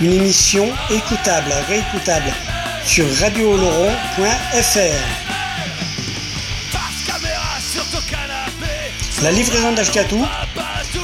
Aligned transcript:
Une 0.00 0.12
émission 0.12 0.72
écoutable, 0.90 1.52
réécoutable 1.68 2.32
sur 2.84 3.04
radiooloron.fr. 3.20 5.28
La 9.22 9.30
livraison 9.32 9.72
d'Ashkatou 9.72 10.24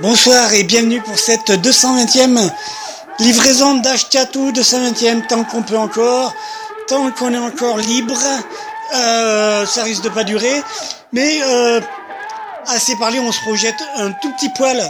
Bonsoir 0.00 0.52
et 0.54 0.62
bienvenue 0.62 1.00
pour 1.00 1.18
cette 1.18 1.50
220e 1.50 2.38
livraison 3.18 3.78
d'Ashkatou, 3.78 4.52
220e, 4.52 5.26
tant 5.26 5.42
qu'on 5.42 5.62
peut 5.62 5.78
encore, 5.78 6.32
tant 6.86 7.10
qu'on 7.10 7.34
est 7.34 7.38
encore 7.38 7.78
libre. 7.78 8.20
Euh, 8.94 9.66
ça 9.66 9.82
risque 9.82 10.04
de 10.04 10.08
pas 10.08 10.22
durer, 10.22 10.62
mais 11.12 11.42
euh, 11.42 11.80
assez 12.68 12.94
parlé, 12.94 13.18
on 13.18 13.32
se 13.32 13.40
projette 13.40 13.82
un 13.96 14.12
tout 14.12 14.30
petit 14.34 14.50
poil 14.50 14.80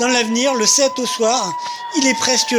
dans 0.00 0.08
l'avenir, 0.08 0.54
le 0.54 0.64
7 0.64 0.98
au 0.98 1.06
soir. 1.06 1.52
Il 1.98 2.06
est 2.06 2.18
presque, 2.18 2.54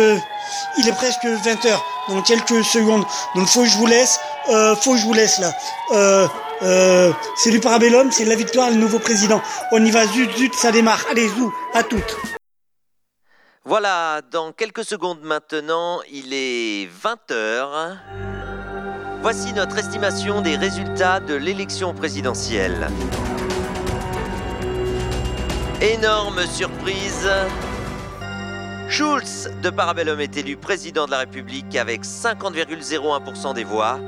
il 0.77 0.87
est 0.87 0.93
presque 0.93 1.23
20h, 1.25 1.79
dans 2.09 2.21
quelques 2.21 2.63
secondes. 2.63 3.03
Donc 3.35 3.47
faut 3.47 3.63
que 3.63 3.69
je 3.69 3.77
vous 3.77 3.87
laisse, 3.87 4.19
euh, 4.49 4.75
faut 4.75 4.93
que 4.93 4.99
je 4.99 5.05
vous 5.05 5.13
laisse 5.13 5.39
là. 5.39 5.51
Euh, 5.91 6.27
euh, 6.61 7.11
c'est 7.35 7.51
du 7.51 7.59
Parabellum, 7.59 8.11
c'est 8.11 8.25
la 8.25 8.35
victoire, 8.35 8.69
le 8.69 8.77
nouveau 8.77 8.99
président. 8.99 9.41
On 9.71 9.83
y 9.83 9.91
va, 9.91 10.05
zut, 10.07 10.35
zut, 10.37 10.53
ça 10.55 10.71
démarre. 10.71 11.03
Allez, 11.09 11.27
zou, 11.27 11.53
à 11.73 11.83
toutes. 11.83 12.17
Voilà, 13.65 14.21
dans 14.31 14.51
quelques 14.51 14.83
secondes 14.83 15.21
maintenant, 15.21 16.01
il 16.11 16.33
est 16.33 16.89
20h. 17.03 17.97
Voici 19.21 19.53
notre 19.53 19.77
estimation 19.77 20.41
des 20.41 20.57
résultats 20.57 21.21
de 21.21 21.33
l'élection 21.33 21.93
présidentielle. 21.93 22.87
Énorme 25.79 26.45
surprise. 26.45 27.29
Schulz 28.89 29.49
de 29.61 29.69
Parabellum 29.69 30.19
est 30.19 30.37
élu 30.37 30.55
président 30.57 31.05
de 31.05 31.11
la 31.11 31.19
République 31.19 31.75
avec 31.75 32.03
50,01% 32.03 33.53
des 33.53 33.63
voix. 33.63 33.99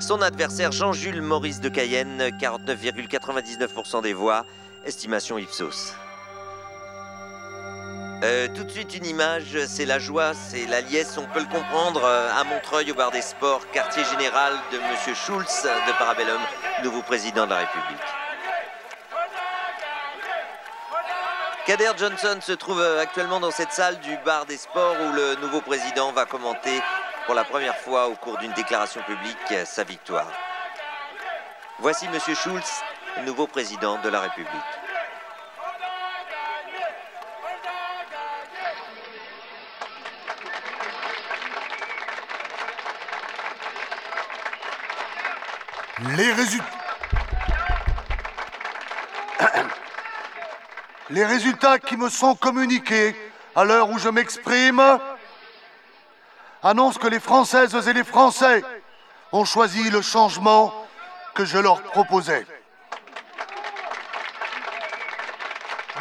Son 0.00 0.20
adversaire 0.22 0.72
Jean-Jules 0.72 1.22
Maurice 1.22 1.60
de 1.60 1.68
Cayenne, 1.68 2.30
49,99% 2.40 4.02
des 4.02 4.12
voix. 4.12 4.44
Estimation 4.84 5.38
Ipsos. 5.38 5.94
Euh, 8.24 8.48
tout 8.54 8.64
de 8.64 8.70
suite 8.70 8.96
une 8.96 9.06
image, 9.06 9.56
c'est 9.66 9.86
la 9.86 9.98
joie, 9.98 10.34
c'est 10.34 10.66
la 10.66 10.80
liesse, 10.80 11.16
on 11.18 11.26
peut 11.32 11.40
le 11.40 11.46
comprendre, 11.46 12.02
euh, 12.04 12.30
à 12.36 12.42
Montreuil 12.42 12.90
au 12.90 12.94
bar 12.94 13.12
des 13.12 13.22
sports, 13.22 13.70
quartier 13.70 14.02
général 14.04 14.54
de 14.72 14.78
Monsieur 14.90 15.14
Schulz 15.14 15.62
de 15.62 15.98
Parabellum, 15.98 16.40
nouveau 16.82 17.02
président 17.02 17.44
de 17.44 17.50
la 17.50 17.58
République. 17.58 18.17
Kader 21.68 21.92
Johnson 21.98 22.38
se 22.40 22.52
trouve 22.52 22.80
euh, 22.80 22.98
actuellement 22.98 23.40
dans 23.40 23.50
cette 23.50 23.72
salle 23.72 24.00
du 24.00 24.16
bar 24.24 24.46
des 24.46 24.56
sports 24.56 24.96
où 25.02 25.12
le 25.12 25.34
nouveau 25.34 25.60
président 25.60 26.12
va 26.12 26.24
commenter 26.24 26.80
pour 27.26 27.34
la 27.34 27.44
première 27.44 27.76
fois 27.76 28.08
au 28.08 28.14
cours 28.14 28.38
d'une 28.38 28.54
déclaration 28.54 29.02
publique 29.02 29.36
euh, 29.52 29.66
sa 29.66 29.84
victoire. 29.84 30.32
Voici 31.78 32.08
Monsieur 32.08 32.34
Schulz, 32.34 32.64
nouveau 33.26 33.46
président 33.46 34.00
de 34.00 34.08
la 34.08 34.20
République. 34.20 34.48
Les 46.16 46.32
résultats. 46.32 46.64
Les 51.10 51.24
résultats 51.24 51.78
qui 51.78 51.96
me 51.96 52.10
sont 52.10 52.34
communiqués 52.34 53.16
à 53.56 53.64
l'heure 53.64 53.88
où 53.88 53.98
je 53.98 54.10
m'exprime 54.10 54.82
annoncent 56.62 56.98
que 56.98 57.06
les 57.06 57.20
Françaises 57.20 57.74
et 57.88 57.92
les 57.94 58.04
Français 58.04 58.62
ont 59.32 59.46
choisi 59.46 59.88
le 59.90 60.02
changement 60.02 60.72
que 61.34 61.46
je 61.46 61.56
leur 61.56 61.80
proposais. 61.82 62.46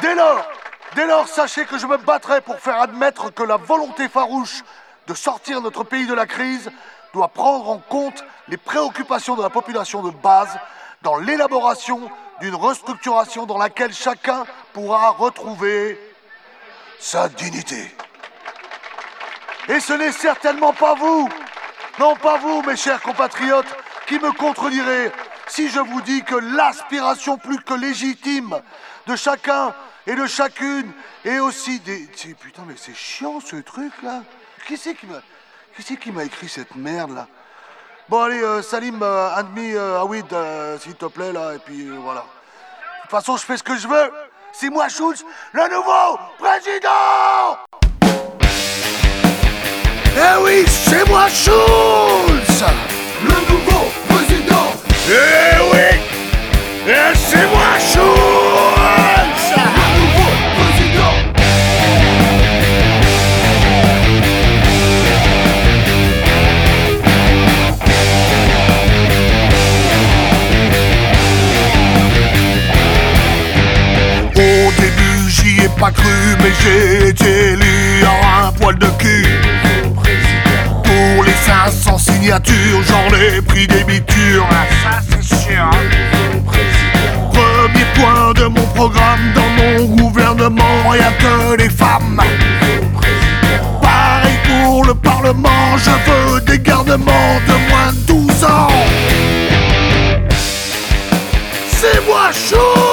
Dès 0.01 1.05
lors, 1.05 1.27
sachez 1.27 1.65
que 1.65 1.77
je 1.77 1.87
me 1.87 1.97
battrai 1.97 2.41
pour 2.41 2.59
faire 2.59 2.81
admettre 2.81 3.33
que 3.33 3.43
la 3.43 3.57
volonté 3.57 4.09
farouche 4.09 4.63
de 5.07 5.13
sortir 5.13 5.61
notre 5.61 5.83
pays 5.83 6.05
de 6.05 6.13
la 6.13 6.25
crise 6.25 6.69
doit 7.13 7.29
prendre 7.29 7.69
en 7.69 7.77
compte 7.77 8.25
les 8.49 8.57
préoccupations 8.57 9.35
de 9.35 9.41
la 9.41 9.49
population 9.49 10.03
de 10.03 10.11
base 10.11 10.57
dans 11.01 11.17
l'élaboration 11.17 12.09
d'une 12.41 12.55
restructuration 12.55 13.45
dans 13.45 13.57
laquelle 13.57 13.93
chacun 13.93 14.45
pourra 14.73 15.09
retrouver 15.09 15.99
sa 16.99 17.29
dignité. 17.29 17.95
Et 19.67 19.79
ce 19.79 19.93
n'est 19.93 20.11
certainement 20.11 20.73
pas 20.73 20.95
vous, 20.95 21.29
non 21.99 22.15
pas 22.15 22.37
vous, 22.37 22.61
mes 22.61 22.75
chers 22.75 23.01
compatriotes, 23.01 23.67
qui 24.07 24.19
me 24.19 24.31
contredirez 24.31 25.11
si 25.47 25.69
je 25.69 25.79
vous 25.79 26.01
dis 26.01 26.23
que 26.23 26.35
l'aspiration 26.35 27.37
plus 27.37 27.59
que 27.59 27.73
légitime 27.73 28.61
de 29.07 29.15
chacun 29.15 29.73
et 30.05 30.15
de 30.15 30.25
chacune 30.25 30.91
est 31.25 31.39
aussi 31.39 31.79
des... 31.79 32.07
Putain, 32.39 32.63
mais 32.67 32.75
c'est 32.77 32.95
chiant 32.95 33.39
ce 33.39 33.57
truc 33.57 33.91
là. 34.03 34.23
Qui 34.65 34.77
c'est 34.77 34.95
qui 34.95 35.05
m'a. 35.05 35.21
Qui 35.75 35.83
c'est 35.83 35.97
qui 35.97 36.11
m'a 36.11 36.23
écrit 36.23 36.49
cette 36.49 36.75
merde 36.75 37.11
là 37.11 37.27
Bon 38.09 38.21
allez, 38.21 38.41
euh, 38.41 38.61
Salim, 38.61 38.99
euh, 39.03 39.35
admis 39.35 39.73
euh, 39.75 39.99
Awid, 39.99 40.31
euh, 40.31 40.77
s'il 40.79 40.95
te 40.95 41.07
plaît 41.07 41.33
là, 41.33 41.55
et 41.55 41.57
puis 41.57 41.87
euh, 41.89 41.97
voilà. 42.01 42.21
De 42.21 43.01
toute 43.01 43.11
façon, 43.11 43.35
je 43.35 43.43
fais 43.43 43.57
ce 43.57 43.63
que 43.63 43.75
je 43.75 43.85
veux. 43.85 44.11
C'est 44.53 44.69
moi 44.69 44.87
Schulz, 44.87 45.25
le 45.51 45.63
nouveau 45.69 46.17
président! 46.39 47.57
Eh 50.15 50.41
oui, 50.41 50.65
c'est 50.85 51.05
moi 51.09 51.27
Schulz 51.27 52.63
Le 53.23 53.53
nouveau 53.53 53.91
président! 54.07 54.71
Eh 55.09 55.73
oui! 55.73 55.99
Eh, 56.87 57.13
C'est 57.13 57.45
moi 57.47 57.77
Schulz 57.77 59.16
pas 75.79 75.91
cru 75.91 76.35
mais 76.39 76.51
j'ai 76.61 77.09
été 77.09 77.51
élu 77.53 78.03
en 78.05 78.47
un 78.47 78.51
poil 78.51 78.77
de 78.77 78.87
cul. 78.97 79.25
Pour 80.83 81.23
les 81.23 81.33
500 81.45 81.97
signatures 81.97 82.81
j'en 82.87 83.15
ai 83.15 83.41
pris 83.41 83.67
des 83.67 83.83
bitures. 83.83 84.47
Ah, 84.49 84.65
Ça 84.83 85.01
c'est 85.09 85.23
sûr 85.23 85.69
Premier 87.31 87.85
point 87.95 88.33
de 88.33 88.45
mon 88.47 88.65
programme 88.75 89.33
dans 89.35 89.49
mon 89.49 89.85
gouvernement 89.95 90.89
Rien 90.89 91.11
que 91.19 91.57
les 91.57 91.69
femmes. 91.69 92.21
Pareil 93.81 94.39
pour 94.47 94.85
le 94.85 94.95
parlement 94.95 95.77
Je 95.77 95.91
veux 96.09 96.41
des 96.41 96.59
garnements 96.59 97.39
de 97.47 97.53
moins 97.69 97.93
de 97.93 98.27
12 98.27 98.43
ans. 98.45 98.67
C'est 101.69 102.03
moi 102.07 102.31
Schulz 102.31 102.86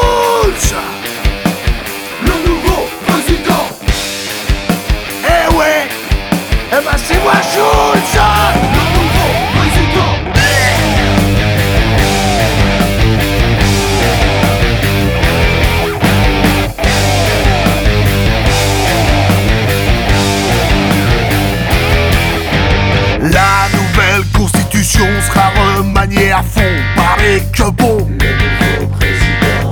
fond, 26.54 26.60
paraît 26.96 27.42
que 27.52 27.70
bon. 27.70 28.08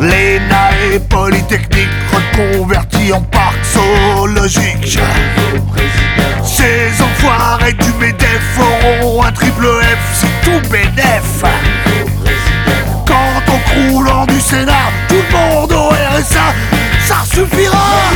L'ENA 0.01 0.71
et 0.93 0.99
Polytechnique 0.99 1.89
reconvertis 2.13 3.13
en 3.13 3.21
parc 3.21 3.59
zoologique. 3.73 4.99
Ces 6.45 7.03
enfoirés 7.03 7.73
du 7.75 7.93
MEDEF 8.01 8.59
auront 8.59 9.23
un 9.23 9.33
triple 9.33 9.67
F, 9.67 10.21
c'est 10.21 10.51
tout 10.51 10.69
bénef. 10.69 11.45
Quand 13.07 13.53
on 13.53 13.59
croulant 13.71 14.27
du 14.27 14.41
Sénat, 14.41 14.91
tout 15.09 15.23
le 15.31 15.37
monde 15.37 15.73
au 15.73 15.89
RSA, 15.91 16.53
ça 17.05 17.19
suffira. 17.33 18.12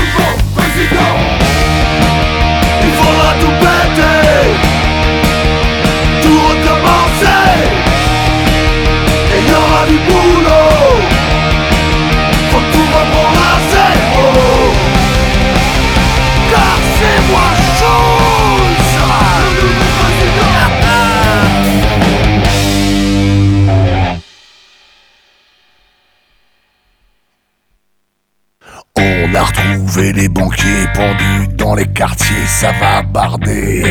Retrouvé 30.06 30.12
les 30.12 30.28
banquiers 30.28 30.86
pendus 30.94 31.55
dans 31.66 31.74
les 31.74 31.86
quartiers, 31.86 32.46
ça 32.46 32.70
va 32.80 33.02
barder. 33.02 33.82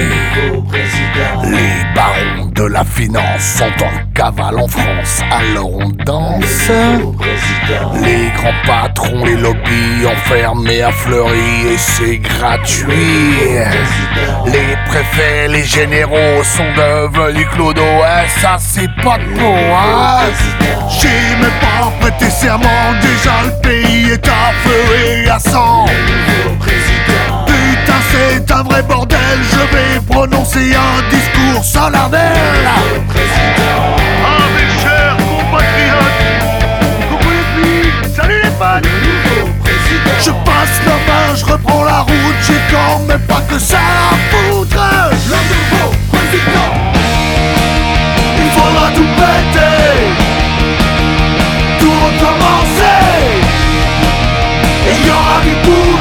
Les 1.44 1.76
barons 1.94 2.46
de 2.54 2.64
la 2.64 2.86
finance 2.86 3.44
sont 3.58 3.84
en 3.84 4.14
cavale 4.14 4.60
en 4.60 4.68
France, 4.68 5.22
alors 5.30 5.74
on 5.74 5.90
danse. 5.90 6.72
Les 8.02 8.32
grands 8.38 8.62
patrons, 8.66 9.26
les 9.26 9.36
lobbies 9.36 10.06
enfermés 10.08 10.84
à 10.84 10.92
Fleury 10.92 11.74
et 11.74 11.78
c'est 11.78 12.18
gratuit. 12.18 13.50
Les 14.46 14.78
préfets, 14.88 15.50
les 15.50 15.66
généraux 15.66 16.44
sont 16.44 16.72
devenus 16.78 17.48
clodo, 17.54 17.82
ouais, 17.82 18.26
ça 18.42 18.56
c'est 18.58 18.94
pas 19.04 19.18
de 19.18 19.26
peau, 19.38 19.56
hein. 19.76 20.22
J'ai 20.98 21.36
même 21.42 21.52
pas 21.60 21.92
prêté 22.00 22.30
serment, 22.30 22.94
déjà 23.02 23.36
le 23.44 23.62
pays 23.62 24.12
est 24.14 24.28
à 24.28 24.54
feu 24.64 25.26
et 25.26 25.30
à 25.30 25.40
sang. 25.40 25.86
C'est 28.16 28.50
un 28.52 28.64
vrai 28.64 28.82
bordel, 28.84 29.20
je 29.52 29.76
vais 29.76 30.00
prononcer 30.10 30.74
un 30.74 31.02
discours 31.10 31.66
solennel. 31.66 32.66
Ah, 32.66 32.80
mes 34.56 34.70
chers 34.82 35.18
compatriotes, 35.18 36.22
coucou 37.10 37.30
les 37.30 37.46
filles, 37.56 37.92
salut 38.16 38.42
les 38.42 38.52
fans. 38.52 38.88
Je 40.22 40.32
passe 40.32 40.80
la 40.86 40.98
main, 41.08 41.28
je 41.36 41.46
reprends 41.46 41.84
la 41.84 42.00
route, 42.00 42.40
j'ai 42.48 42.62
quand 42.72 43.00
même 43.06 43.20
pas 43.28 43.42
que 43.50 43.60
ça 43.60 43.80
à 43.80 44.16
foutre. 44.32 44.86
Le 45.28 45.40
nouveau 45.52 45.88
président, 46.10 46.72
il 48.38 48.50
faudra 48.52 48.88
tout 48.96 49.10
péter, 49.18 49.98
tout 51.80 51.96
recommencer. 52.06 53.12
Et 54.88 54.94
il 55.02 55.06
y 55.06 55.10
aura 55.10 55.38
du 55.44 55.54
boulot, 55.68 55.95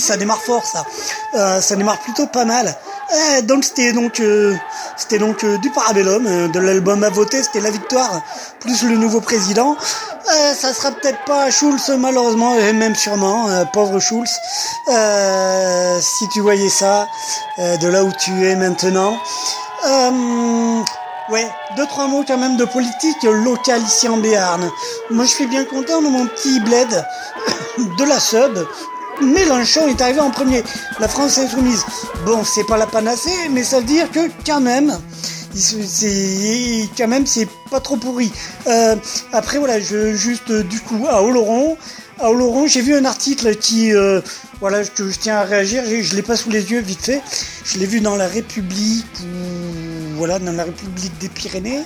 ça 0.00 0.16
démarre 0.16 0.42
fort, 0.42 0.64
ça. 0.64 0.84
Euh, 1.34 1.60
ça 1.60 1.76
démarre 1.76 1.98
plutôt 1.98 2.26
pas 2.26 2.44
mal. 2.44 2.74
Euh, 3.12 3.42
donc 3.42 3.64
c'était 3.64 3.92
donc 3.92 4.18
euh, 4.18 4.56
c'était 4.96 5.18
donc 5.18 5.44
euh, 5.44 5.58
du 5.58 5.70
Parabellum 5.70 6.50
de 6.50 6.58
l'album 6.58 7.04
à 7.04 7.08
voter, 7.08 7.40
c'était 7.42 7.60
la 7.60 7.70
victoire 7.70 8.20
plus 8.60 8.82
le 8.82 8.96
nouveau 8.96 9.20
président. 9.20 9.76
Ça 10.26 10.74
sera 10.74 10.90
peut-être 10.90 11.24
pas 11.24 11.50
Schulz 11.52 11.88
malheureusement 11.96 12.56
et 12.58 12.72
même 12.72 12.96
sûrement 12.96 13.46
pauvre 13.72 14.00
Schulz. 14.00 14.28
Si 16.00 16.28
tu 16.32 16.40
voyais 16.40 16.68
ça 16.68 17.06
de 17.58 17.86
là 17.86 18.02
où 18.02 18.10
tu 18.18 18.44
es 18.44 18.56
maintenant. 18.56 19.16
Ouais, 21.28 21.48
deux 21.76 21.86
trois 21.86 22.08
mots 22.08 22.24
quand 22.26 22.38
même 22.38 22.56
de 22.56 22.64
politique 22.64 23.22
locale 23.22 23.82
ici 23.82 24.08
en 24.08 24.16
Béarn. 24.16 24.68
Moi 25.10 25.24
je 25.24 25.30
suis 25.30 25.46
bien 25.46 25.64
content 25.64 26.02
de 26.02 26.08
mon 26.08 26.26
petit 26.26 26.58
bled 26.60 27.06
de 27.98 28.04
la 28.04 28.18
sub. 28.18 28.58
Mélenchon 29.22 29.88
est 29.88 30.00
arrivé 30.00 30.20
en 30.20 30.30
premier. 30.30 30.62
La 31.00 31.08
France 31.08 31.38
insoumise. 31.38 31.84
Bon, 32.24 32.44
c'est 32.44 32.64
pas 32.64 32.76
la 32.76 32.86
panacée, 32.86 33.48
mais 33.50 33.62
ça 33.62 33.80
veut 33.80 33.86
dire 33.86 34.10
que 34.10 34.30
quand 34.44 34.60
même, 34.60 34.92
c'est 35.56 36.88
quand 36.96 37.08
même 37.08 37.26
c'est 37.26 37.48
pas 37.70 37.80
trop 37.80 37.96
pourri. 37.96 38.30
Euh, 38.66 38.96
après 39.32 39.58
voilà, 39.58 39.80
je 39.80 40.14
juste 40.14 40.50
euh, 40.50 40.62
du 40.62 40.80
coup 40.80 41.06
à 41.08 41.22
Oloron, 41.22 41.76
à 42.20 42.30
Oloron, 42.30 42.66
j'ai 42.66 42.82
vu 42.82 42.94
un 42.94 43.04
article 43.04 43.56
qui 43.56 43.94
euh, 43.94 44.20
voilà 44.60 44.84
que 44.84 45.10
je 45.10 45.18
tiens 45.18 45.36
à 45.36 45.42
réagir. 45.44 45.82
Je, 45.88 46.02
je 46.02 46.14
l'ai 46.14 46.22
pas 46.22 46.36
sous 46.36 46.50
les 46.50 46.70
yeux 46.70 46.80
vite 46.80 47.02
fait. 47.02 47.22
Je 47.64 47.78
l'ai 47.78 47.86
vu 47.86 48.00
dans 48.00 48.16
la 48.16 48.28
République 48.28 49.06
ou 49.22 50.16
voilà 50.16 50.38
dans 50.38 50.52
la 50.52 50.64
République 50.64 51.16
des 51.18 51.28
Pyrénées. 51.28 51.82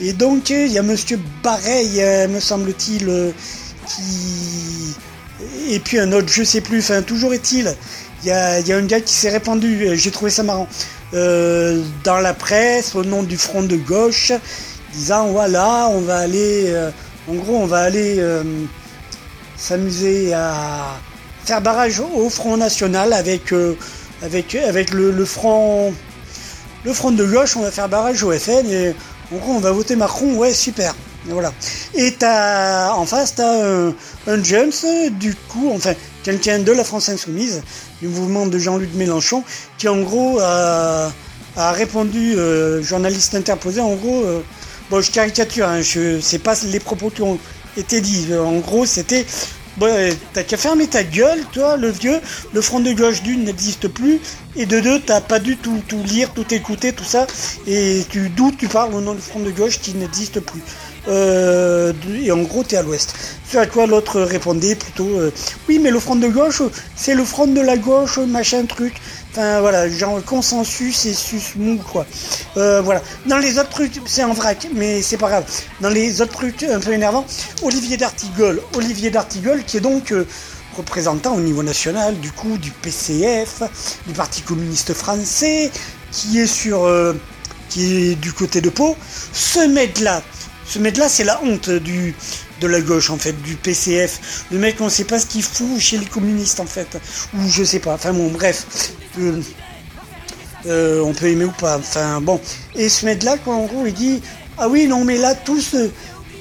Et 0.00 0.12
donc 0.12 0.50
il 0.50 0.68
y 0.68 0.78
a 0.78 0.82
Monsieur 0.82 1.18
Bareil, 1.42 2.28
me 2.28 2.40
semble-t-il, 2.40 3.32
qui 3.86 4.94
et 5.68 5.78
puis 5.80 5.98
un 5.98 6.12
autre, 6.12 6.28
je 6.28 6.42
sais 6.42 6.60
plus, 6.60 6.78
enfin 6.78 7.02
toujours 7.02 7.34
est-il, 7.34 7.74
il 8.22 8.28
y 8.28 8.32
a, 8.32 8.76
un 8.76 8.86
gars 8.86 9.00
qui 9.00 9.12
s'est 9.12 9.30
répandu, 9.30 9.86
euh, 9.86 9.94
j'ai 9.94 10.10
trouvé 10.10 10.30
ça 10.30 10.42
marrant, 10.42 10.68
euh, 11.14 11.82
dans 12.04 12.18
la 12.18 12.34
presse 12.34 12.94
au 12.94 13.04
nom 13.04 13.22
du 13.22 13.36
front 13.36 13.62
de 13.62 13.76
gauche, 13.76 14.32
disant 14.92 15.26
voilà, 15.28 15.88
on 15.90 16.00
va 16.00 16.18
aller, 16.18 16.64
euh, 16.68 16.90
en 17.28 17.34
gros, 17.34 17.56
on 17.56 17.66
va 17.66 17.80
aller 17.80 18.22
s'amuser 19.56 20.32
à 20.32 20.98
faire 21.44 21.60
barrage 21.60 22.00
au 22.00 22.28
Front 22.30 22.56
National 22.56 23.12
avec, 23.12 23.52
avec, 24.22 24.54
avec 24.54 24.90
le, 24.90 25.10
le 25.10 25.24
front 25.24 25.92
le 26.84 26.92
front 26.92 27.10
de 27.10 27.24
gauche, 27.24 27.56
on 27.56 27.62
va 27.62 27.72
faire 27.72 27.88
barrage 27.88 28.22
au 28.22 28.30
FN 28.30 28.70
et 28.70 28.94
en 29.34 29.38
gros 29.38 29.52
on 29.54 29.58
va 29.58 29.72
voter 29.72 29.96
Macron, 29.96 30.36
ouais 30.36 30.54
super. 30.54 30.94
Voilà. 31.28 31.52
Et 31.94 32.12
t'as 32.12 32.92
en 32.94 33.04
face 33.04 33.34
t'as 33.34 33.64
un, 33.64 33.94
un 34.26 34.44
James, 34.44 34.72
du 35.18 35.34
coup, 35.34 35.70
enfin 35.74 35.94
quelqu'un 36.22 36.58
de 36.58 36.72
la 36.72 36.84
France 36.84 37.08
Insoumise, 37.08 37.62
du 38.00 38.08
mouvement 38.08 38.46
de 38.46 38.58
Jean-Luc 38.58 38.94
Mélenchon, 38.94 39.44
qui 39.78 39.88
en 39.88 40.00
gros 40.02 40.38
a, 40.40 41.12
répondu, 41.56 42.34
euh, 42.36 42.82
journaliste 42.82 43.34
interposé, 43.34 43.80
en 43.80 43.94
gros, 43.94 44.22
euh, 44.24 44.40
bon 44.90 45.00
je 45.00 45.10
caricature, 45.10 45.66
hein, 45.66 45.80
je 45.82 46.38
pas 46.38 46.54
les 46.64 46.80
propos 46.80 47.10
qui 47.10 47.22
ont 47.22 47.38
été 47.76 48.00
dits. 48.00 48.28
En 48.34 48.58
gros 48.58 48.86
c'était 48.86 49.24
Bon, 49.76 49.88
euh, 49.90 50.10
t'as 50.32 50.42
qu'à 50.42 50.56
ta 50.90 51.04
gueule, 51.04 51.40
toi, 51.52 51.76
le 51.76 51.90
vieux. 51.90 52.18
Le 52.54 52.60
front 52.62 52.80
de 52.80 52.92
gauche 52.92 53.22
d'une 53.22 53.44
n'existe 53.44 53.88
plus. 53.88 54.20
Et 54.56 54.64
de 54.64 54.80
deux, 54.80 55.00
t'as 55.00 55.20
pas 55.20 55.38
dû 55.38 55.58
tout, 55.58 55.82
tout 55.86 56.02
lire, 56.02 56.32
tout 56.32 56.54
écouter, 56.54 56.94
tout 56.94 57.04
ça. 57.04 57.26
Et 57.66 58.02
tu 58.08 58.30
d'où 58.30 58.50
tu 58.52 58.68
parles 58.68 58.94
au 58.94 59.02
nom 59.02 59.14
du 59.14 59.20
front 59.20 59.40
de 59.40 59.50
gauche 59.50 59.78
qui 59.80 59.92
n'existe 59.92 60.40
plus. 60.40 60.62
Euh, 61.08 61.92
et 62.22 62.32
en 62.32 62.42
gros, 62.42 62.64
t'es 62.64 62.76
à 62.76 62.82
l'ouest. 62.82 63.14
Ce 63.50 63.58
à 63.58 63.66
quoi 63.66 63.86
l'autre 63.86 64.20
répondait 64.20 64.74
plutôt 64.74 65.18
euh, 65.18 65.30
Oui, 65.68 65.78
mais 65.78 65.90
le 65.90 66.00
front 66.00 66.16
de 66.16 66.28
gauche, 66.28 66.62
c'est 66.96 67.14
le 67.14 67.24
front 67.24 67.46
de 67.46 67.60
la 67.60 67.76
gauche, 67.76 68.18
machin 68.18 68.64
truc. 68.66 68.94
Enfin 69.30 69.60
voilà, 69.60 69.88
genre 69.88 70.22
consensus 70.24 71.04
et 71.04 71.14
sus 71.14 71.40
mou 71.56 71.78
quoi. 71.92 72.06
Euh, 72.56 72.80
voilà. 72.80 73.02
Dans 73.26 73.38
les 73.38 73.58
autres 73.58 73.68
trucs, 73.68 74.00
c'est 74.06 74.24
en 74.24 74.32
vrac, 74.32 74.66
mais 74.74 75.02
c'est 75.02 75.18
pas 75.18 75.28
grave. 75.28 75.44
Dans 75.80 75.90
les 75.90 76.20
autres 76.22 76.32
trucs 76.32 76.62
un 76.62 76.80
peu 76.80 76.92
énervants, 76.92 77.26
Olivier 77.62 77.96
d'Artigol, 77.96 78.60
Olivier 78.74 79.10
d'Artigol 79.10 79.62
qui 79.64 79.76
est 79.76 79.80
donc 79.80 80.12
représentant 80.76 81.34
au 81.34 81.40
niveau 81.40 81.62
national 81.62 82.18
du 82.18 82.32
coup 82.32 82.58
du 82.58 82.70
PCF, 82.70 83.62
du 84.06 84.14
Parti 84.14 84.40
communiste 84.42 84.94
français, 84.94 85.70
qui 86.10 86.40
est 86.40 86.46
sur, 86.46 86.90
qui 87.68 88.10
est 88.10 88.14
du 88.14 88.32
côté 88.32 88.62
de 88.62 88.70
Pau. 88.70 88.96
Ce 89.32 89.66
mec 89.68 90.00
là, 90.00 90.22
ce 90.68 90.78
mec 90.78 90.96
là, 90.96 91.08
c'est 91.08 91.24
la 91.24 91.42
honte 91.42 91.70
du 91.70 92.14
de 92.60 92.66
la 92.66 92.80
gauche 92.80 93.10
en 93.10 93.18
fait, 93.18 93.32
du 93.42 93.54
PCF. 93.56 94.46
Le 94.50 94.58
mec, 94.58 94.80
on 94.80 94.88
sait 94.88 95.04
pas 95.04 95.18
ce 95.18 95.26
qu'il 95.26 95.42
fout 95.42 95.78
chez 95.78 95.98
les 95.98 96.06
communistes 96.06 96.60
en 96.60 96.66
fait, 96.66 96.98
ou 97.34 97.48
je 97.48 97.62
sais 97.64 97.78
pas. 97.78 97.94
Enfin 97.94 98.12
bon, 98.12 98.28
bref. 98.28 98.92
Euh, 99.18 99.40
euh, 100.66 101.00
on 101.02 101.12
peut 101.12 101.26
aimer 101.26 101.44
ou 101.44 101.52
pas. 101.52 101.78
Enfin 101.78 102.20
bon. 102.20 102.40
Et 102.74 102.88
ce 102.88 103.04
mec-là, 103.06 103.36
quoi, 103.38 103.54
en 103.54 103.66
gros, 103.66 103.86
il 103.86 103.94
dit 103.94 104.22
ah 104.58 104.68
oui, 104.68 104.86
non, 104.86 105.04
mais 105.04 105.18
là 105.18 105.34
tous, 105.34 105.76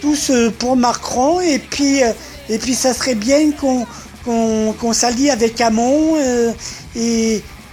tous 0.01 0.29
euh, 0.31 0.49
pour 0.49 0.77
Macron 0.77 1.41
et 1.41 1.59
puis 1.59 1.99
et 2.49 2.57
puis 2.57 2.75
ça 2.75 2.93
serait 2.93 3.15
bien 3.15 3.51
qu'on 3.51 4.93
s'allie 4.93 5.29
avec 5.29 5.59
Hamon 5.61 6.15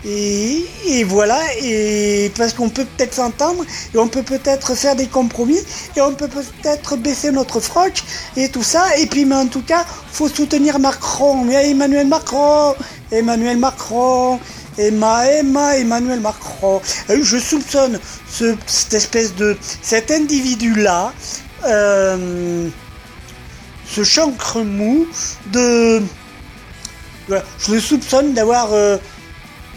et, 0.04 0.64
et 0.86 1.04
voilà, 1.04 1.40
et 1.62 2.32
parce 2.36 2.52
qu'on 2.52 2.68
peut 2.68 2.84
peut-être 2.96 3.14
s'entendre, 3.14 3.64
et 3.94 3.98
on 3.98 4.08
peut 4.08 4.22
peut-être 4.22 4.74
faire 4.74 4.96
des 4.96 5.06
compromis, 5.06 5.60
et 5.96 6.00
on 6.00 6.14
peut 6.14 6.28
peut-être 6.28 6.96
baisser 6.96 7.30
notre 7.30 7.60
froc, 7.60 8.02
et 8.36 8.48
tout 8.48 8.62
ça, 8.62 8.96
et 8.98 9.06
puis 9.06 9.24
mais 9.24 9.36
en 9.36 9.46
tout 9.46 9.62
cas, 9.62 9.84
faut 10.12 10.28
soutenir 10.28 10.78
Macron, 10.78 11.44
mais 11.44 11.70
Emmanuel 11.70 12.08
Macron, 12.08 12.74
Emmanuel 13.10 13.58
Macron, 13.58 14.40
Emma, 14.78 15.26
Emma, 15.26 15.76
Emmanuel 15.76 16.20
Macron. 16.20 16.80
Je 17.08 17.38
soupçonne 17.38 17.98
ce, 18.30 18.56
cette 18.66 18.94
espèce 18.94 19.34
de, 19.34 19.56
cet 19.82 20.10
individu-là, 20.10 21.12
euh, 21.66 22.68
ce 23.86 24.02
chancre 24.02 24.62
mou, 24.62 25.06
de, 25.52 26.02
je 27.28 27.72
le 27.72 27.80
soupçonne 27.80 28.32
d'avoir 28.32 28.72
euh, 28.72 28.96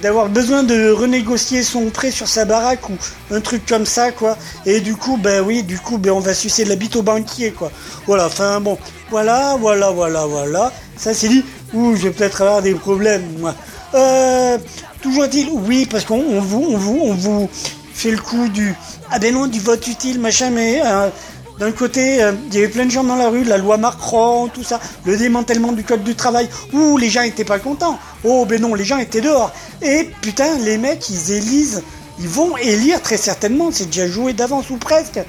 d'avoir 0.02 0.30
besoin 0.30 0.64
de 0.64 0.92
renégocier 0.92 1.64
son 1.64 1.90
prêt 1.90 2.12
sur 2.12 2.28
sa 2.28 2.46
baraque 2.46 2.90
ou 2.90 2.98
un 3.32 3.42
truc 3.42 3.66
comme 3.66 3.86
ça 3.86 4.12
quoi. 4.12 4.38
Et 4.66 4.82
du 4.82 4.96
coup 4.96 5.18
ben 5.18 5.42
oui 5.42 5.64
du 5.64 5.80
coup 5.80 5.98
ben 5.98 6.12
on 6.12 6.20
va 6.20 6.34
sucer 6.34 6.66
la 6.66 6.76
bite 6.76 6.96
au 6.96 7.02
banquier 7.02 7.52
quoi. 7.52 7.72
Voilà 8.06 8.28
enfin 8.28 8.60
bon. 8.60 8.78
Voilà 9.10 9.56
voilà 9.60 9.92
voilà 9.92 10.26
voilà. 10.26 10.72
Ça 10.98 11.14
c'est 11.14 11.28
dit. 11.30 11.44
Ouh 11.74 11.96
je 11.96 12.04
vais 12.04 12.12
peut-être 12.12 12.42
avoir 12.42 12.62
des 12.62 12.74
problèmes 12.74 13.26
moi. 13.40 13.56
Euh, 13.94 14.58
toujours 15.02 15.26
est-il 15.26 15.50
oui 15.50 15.86
parce 15.86 16.06
qu'on 16.06 16.20
on 16.20 16.42
vous 16.42 16.66
on 16.70 16.78
vous 16.78 17.00
on 17.02 17.14
vous 17.14 17.50
fait 17.94 18.12
le 18.12 18.18
coup 18.18 18.50
du 18.50 18.76
ah 19.10 19.20
ben 19.20 19.34
non 19.34 19.48
du 19.48 19.60
vote 19.60 19.88
utile 19.88 20.20
machin 20.20 20.50
mais 20.50 20.82
euh, 20.84 21.10
d'un 21.60 21.72
côté, 21.72 22.22
euh, 22.22 22.34
il 22.48 22.56
y 22.56 22.58
avait 22.58 22.68
plein 22.68 22.86
de 22.86 22.92
gens 22.92 23.04
dans 23.04 23.16
la 23.16 23.30
rue, 23.30 23.44
la 23.44 23.58
loi 23.58 23.78
Macron, 23.78 24.50
tout 24.54 24.64
ça, 24.64 24.80
le 25.06 25.18
démantèlement 25.18 25.72
du 25.72 25.84
code 25.84 26.04
du 26.04 26.16
travail, 26.16 26.50
où 26.74 26.98
les 26.98 27.10
gens 27.10 27.22
étaient 27.22 27.46
pas 27.46 27.60
contents. 27.60 27.98
Oh 28.24 28.46
ben 28.46 28.62
non, 28.62 28.74
les 28.76 28.84
gens 28.84 28.98
étaient 28.98 29.22
dehors. 29.22 29.52
Et 29.82 30.10
putain, 30.22 30.58
les 30.60 30.78
mecs, 30.78 31.10
ils 31.10 31.32
élisent, 31.32 31.84
ils 32.20 32.28
vont 32.28 32.58
élire 32.58 33.02
très 33.02 33.18
certainement, 33.18 33.70
c'est 33.72 33.86
déjà 33.86 34.08
joué 34.08 34.34
d'avance 34.34 34.70
ou 34.70 34.78
presque. 34.78 35.20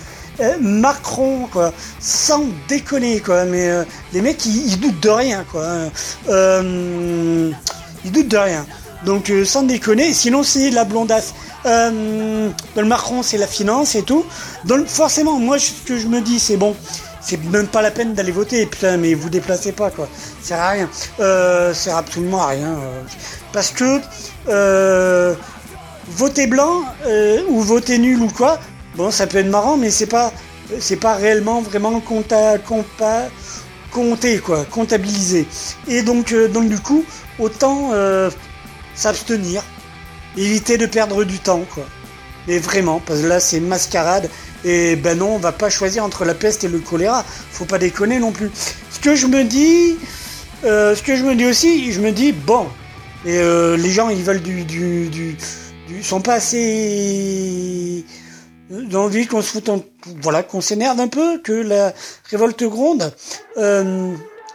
euh, 0.40 0.56
Macron, 0.61 1.49
quoi, 1.50 1.73
sans 2.00 2.45
déconner, 2.68 3.21
quoi. 3.21 3.45
Mais 3.45 3.68
euh, 3.68 3.85
les 4.12 4.21
mecs, 4.21 4.45
ils, 4.47 4.78
doutent 4.80 5.00
de 5.00 5.11
rien, 5.11 5.45
quoi. 5.50 5.64
Ils 6.28 8.12
doutent 8.12 8.28
de 8.28 8.37
rien. 8.37 8.66
Donc 9.05 9.31
euh, 9.31 9.45
sans 9.45 9.62
déconner, 9.62 10.12
sinon 10.12 10.43
c'est 10.43 10.71
la 10.71 10.85
blondasse. 10.85 11.35
Euh, 11.67 12.49
le 12.76 12.85
Macron 12.85 13.23
c'est 13.23 13.38
la 13.38 13.47
finance 13.47 13.95
et 13.95 14.03
tout. 14.03 14.25
Donc 14.65 14.87
forcément, 14.87 15.38
moi 15.38 15.59
ce 15.59 15.73
que 15.87 15.99
je 15.99 16.07
me 16.07 16.21
dis 16.21 16.41
c'est 16.41 16.57
bon, 16.57 16.75
c'est 17.21 17.43
même 17.45 17.67
pas 17.67 17.83
la 17.83 17.91
peine 17.91 18.15
d'aller 18.15 18.33
voter, 18.33 18.67
putain, 18.67 18.97
mais 18.97 19.15
vous 19.15 19.29
déplacez 19.29 19.73
pas 19.73 19.91
quoi. 19.91 20.09
Ça 20.41 20.49
sert 20.49 20.61
à 20.61 20.71
rien. 20.71 20.88
Euh, 21.21 21.75
sert 21.75 21.97
absolument 21.97 22.43
à 22.43 22.49
rien. 22.49 22.76
parce 23.53 23.71
que 23.71 24.00
voter 26.09 26.47
blanc 26.47 26.85
ou 27.49 27.61
voter 27.61 27.99
nul 27.99 28.23
ou 28.23 28.29
quoi, 28.29 28.59
bon 28.97 29.11
ça 29.11 29.26
peut 29.26 29.38
être 29.38 29.50
marrant, 29.50 29.76
mais 29.76 29.91
c'est 29.91 30.07
pas 30.07 30.33
c'est 30.81 31.05
réellement 31.05 31.61
vraiment 31.61 32.00
compté 32.00 32.59
quoi, 34.41 34.65
comptabilisé. 34.71 35.47
Et 35.88 36.03
donc 36.03 36.35
donc 36.53 36.69
du 36.69 36.79
coup, 36.79 37.05
autant 37.38 37.91
s'abstenir, 38.97 39.62
éviter 40.37 40.79
de 40.79 40.87
perdre 40.87 41.23
du 41.25 41.38
temps, 41.38 41.65
quoi. 41.75 41.85
Mais 42.49 42.59
vraiment, 42.59 43.00
parce 43.05 43.21
que 43.21 43.26
là, 43.26 43.41
c'est 43.41 43.61
mascarade. 43.61 44.29
Et 44.65 44.97
ben 44.97 45.19
non, 45.19 45.35
on 45.35 45.38
va 45.38 45.53
pas 45.53 45.69
choisir 45.71 46.03
entre 46.05 46.25
la 46.25 46.35
peste 46.35 46.65
et 46.65 46.69
le 46.69 46.79
choléra. 46.79 47.25
Faut 47.53 47.65
pas 47.65 47.79
déconner 47.79 48.19
non 48.19 48.33
plus. 48.33 48.50
Ce 48.91 48.99
que 49.00 49.15
je 49.15 49.26
me 49.26 49.45
dis, 49.45 49.97
euh, 50.65 50.95
ce 50.97 51.03
que 51.03 51.17
je 51.17 51.23
me 51.25 51.35
dis 51.35 51.47
aussi, 51.47 51.93
je 51.93 52.00
me 52.00 52.11
dis, 52.12 52.33
bon, 52.33 52.67
et 53.25 53.37
euh, 53.38 53.76
les 53.76 53.91
gens, 53.91 54.09
ils 54.09 54.23
veulent 54.23 54.43
du, 54.43 54.65
du, 54.65 55.09
du, 55.09 55.37
sont 56.03 56.21
pas 56.21 56.35
assez 56.35 58.05
j'ai 58.71 58.97
envie 58.97 59.26
qu'on 59.26 59.43
se 59.43 59.53
foute 59.53 59.69
en- 59.69 59.85
voilà, 60.23 60.43
qu'on 60.43 60.61
s'énerve 60.61 60.99
un 61.00 61.09
peu, 61.09 61.38
que 61.41 61.53
la 61.53 61.93
révolte 62.31 62.65
gronde. 62.65 63.12
Euh, 63.59 64.12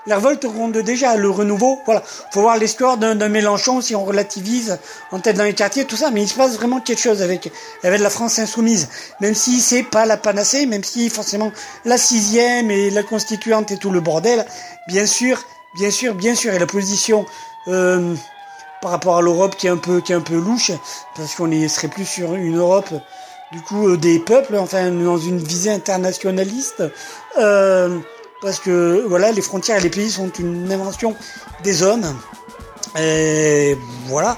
la 0.08 0.16
révolte 0.16 0.46
gronde 0.46 0.78
déjà, 0.78 1.16
le 1.16 1.30
renouveau, 1.30 1.80
voilà. 1.86 2.02
Faut 2.32 2.42
voir 2.42 2.58
l'histoire 2.58 2.98
d'un 2.98 3.30
Mélenchon 3.30 3.82
si 3.82 3.96
on 3.96 4.04
relativise 4.04 4.80
en 5.12 5.20
tête 5.20 5.38
dans 5.38 5.44
les 5.44 5.54
quartiers, 5.54 5.86
tout 5.86 5.96
ça, 5.96 6.12
mais 6.12 6.24
il 6.24 6.28
se 6.28 6.36
passe 6.36 6.56
vraiment 6.56 6.80
quelque 6.80 7.02
chose 7.02 7.22
avec, 7.22 7.52
avec 7.84 8.02
la 8.02 8.10
France 8.10 8.40
insoumise. 8.40 8.90
Même 9.20 9.36
si 9.36 9.60
c'est 9.60 9.84
pas 9.84 10.06
la 10.06 10.18
panacée, 10.18 10.66
même 10.66 10.84
si 10.84 11.10
forcément 11.10 11.52
la 11.86 11.98
sixième 11.98 12.72
et 12.72 12.90
la 12.90 13.04
constituante 13.04 13.72
et 13.72 13.78
tout 13.78 13.92
le 13.92 14.00
bordel, 14.00 14.46
bien 14.88 15.06
sûr, 15.06 15.44
bien 15.76 15.92
sûr, 15.92 16.16
bien 16.16 16.36
sûr, 16.36 16.54
et 16.54 16.60
la 16.60 16.68
position, 16.68 17.26
euh, 17.68 18.16
par 18.82 18.92
rapport 18.92 19.18
à 19.18 19.22
l'Europe 19.22 19.56
qui 19.56 19.68
est 19.68 19.70
un 19.70 19.78
peu, 19.78 20.02
qui 20.02 20.12
est 20.12 20.16
un 20.16 20.22
peu 20.22 20.36
louche, 20.36 20.72
parce 21.16 21.36
qu'on 21.36 21.50
serait 21.68 21.88
plus 21.88 22.06
sur 22.06 22.34
une 22.34 22.58
Europe, 22.58 22.90
du 23.52 23.62
coup, 23.62 23.90
euh, 23.90 23.98
des 23.98 24.20
peuples, 24.20 24.56
enfin, 24.58 24.90
dans 24.90 25.18
une 25.18 25.38
visée 25.38 25.72
internationaliste, 25.72 26.84
euh, 27.38 28.00
parce 28.42 28.60
que 28.60 29.06
voilà, 29.08 29.32
les 29.32 29.42
frontières 29.42 29.78
et 29.78 29.82
les 29.82 29.90
pays 29.90 30.12
sont 30.12 30.32
une 30.40 30.72
invention 30.72 31.16
des 31.64 31.84
hommes. 31.84 32.06
Et 33.00 33.78
voilà. 34.08 34.38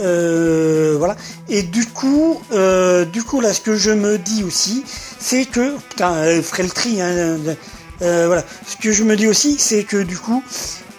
Euh, 0.00 0.96
voilà. 0.98 1.16
Et 1.48 1.62
du 1.62 1.86
coup, 1.86 2.40
euh, 2.52 3.04
du 3.04 3.22
coup 3.22 3.40
là, 3.40 3.54
ce 3.54 3.60
que 3.60 3.76
je 3.76 3.90
me 3.90 4.18
dis 4.18 4.44
aussi, 4.44 4.84
c'est 5.18 5.46
que 5.46 5.76
putain, 5.88 6.12
euh, 6.14 6.42
ferait 6.42 6.64
le 6.64 6.70
tri. 6.70 6.98
Voilà. 8.00 8.44
Ce 8.66 8.76
que 8.76 8.92
je 8.92 9.04
me 9.04 9.16
dis 9.16 9.26
aussi, 9.26 9.56
c'est 9.58 9.84
que 9.84 10.02
du 10.02 10.18
coup, 10.18 10.42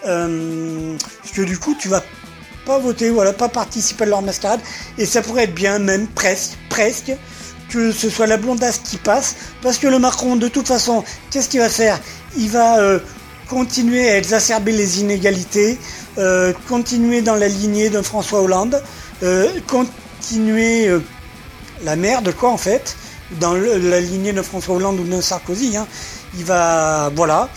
euh, 0.06 0.96
que 1.34 1.42
du 1.42 1.58
tu 1.78 1.88
vas 1.88 2.02
pas 2.66 2.78
voter, 2.78 3.10
voilà, 3.10 3.32
pas 3.32 3.48
participer 3.48 4.04
à 4.04 4.06
leur 4.08 4.22
mascarade, 4.22 4.60
et 4.98 5.06
ça 5.06 5.22
pourrait 5.22 5.44
être 5.44 5.54
bien, 5.54 5.78
même 5.78 6.06
presque, 6.08 6.58
presque, 6.68 7.12
que 7.70 7.92
ce 7.92 8.10
soit 8.10 8.26
la 8.26 8.36
blondasse 8.36 8.78
qui 8.78 8.96
passe, 8.96 9.36
parce 9.62 9.78
que 9.78 9.86
le 9.86 9.98
Macron, 9.98 10.36
de 10.36 10.48
toute 10.48 10.66
façon, 10.66 11.04
qu'est-ce 11.30 11.48
qu'il 11.48 11.60
va 11.60 11.68
faire? 11.68 12.00
Il 12.36 12.50
va 12.50 12.78
euh, 12.78 12.98
continuer 13.48 14.08
à 14.10 14.18
exacerber 14.18 14.72
les 14.72 15.00
inégalités, 15.00 15.78
euh, 16.18 16.52
continuer 16.68 17.22
dans 17.22 17.34
la 17.34 17.48
lignée 17.48 17.90
de 17.90 18.02
François 18.02 18.42
Hollande, 18.42 18.82
euh, 19.22 19.48
continuer 19.66 20.90
la 21.84 21.96
merde 21.96 22.34
quoi 22.34 22.50
en 22.50 22.56
fait, 22.56 22.96
dans 23.40 23.54
la 23.54 24.00
lignée 24.00 24.32
de 24.32 24.42
François 24.42 24.76
Hollande 24.76 25.00
ou 25.00 25.04
de 25.04 25.20
Sarkozy. 25.20 25.76
Hein. 25.76 25.86
Il 26.36 26.44
va 26.44 27.10
voilà, 27.14 27.48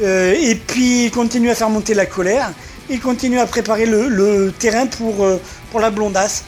et 0.00 0.54
puis 0.66 1.10
continuer 1.12 1.50
à 1.50 1.54
faire 1.54 1.68
monter 1.68 1.94
la 1.94 2.06
colère 2.06 2.52
et 2.88 2.98
continuer 2.98 3.40
à 3.40 3.46
préparer 3.46 3.86
le, 3.86 4.52
terrain 4.58 4.86
pour 4.86 5.26
pour 5.70 5.80
la 5.80 5.90
blondasse. 5.90 6.44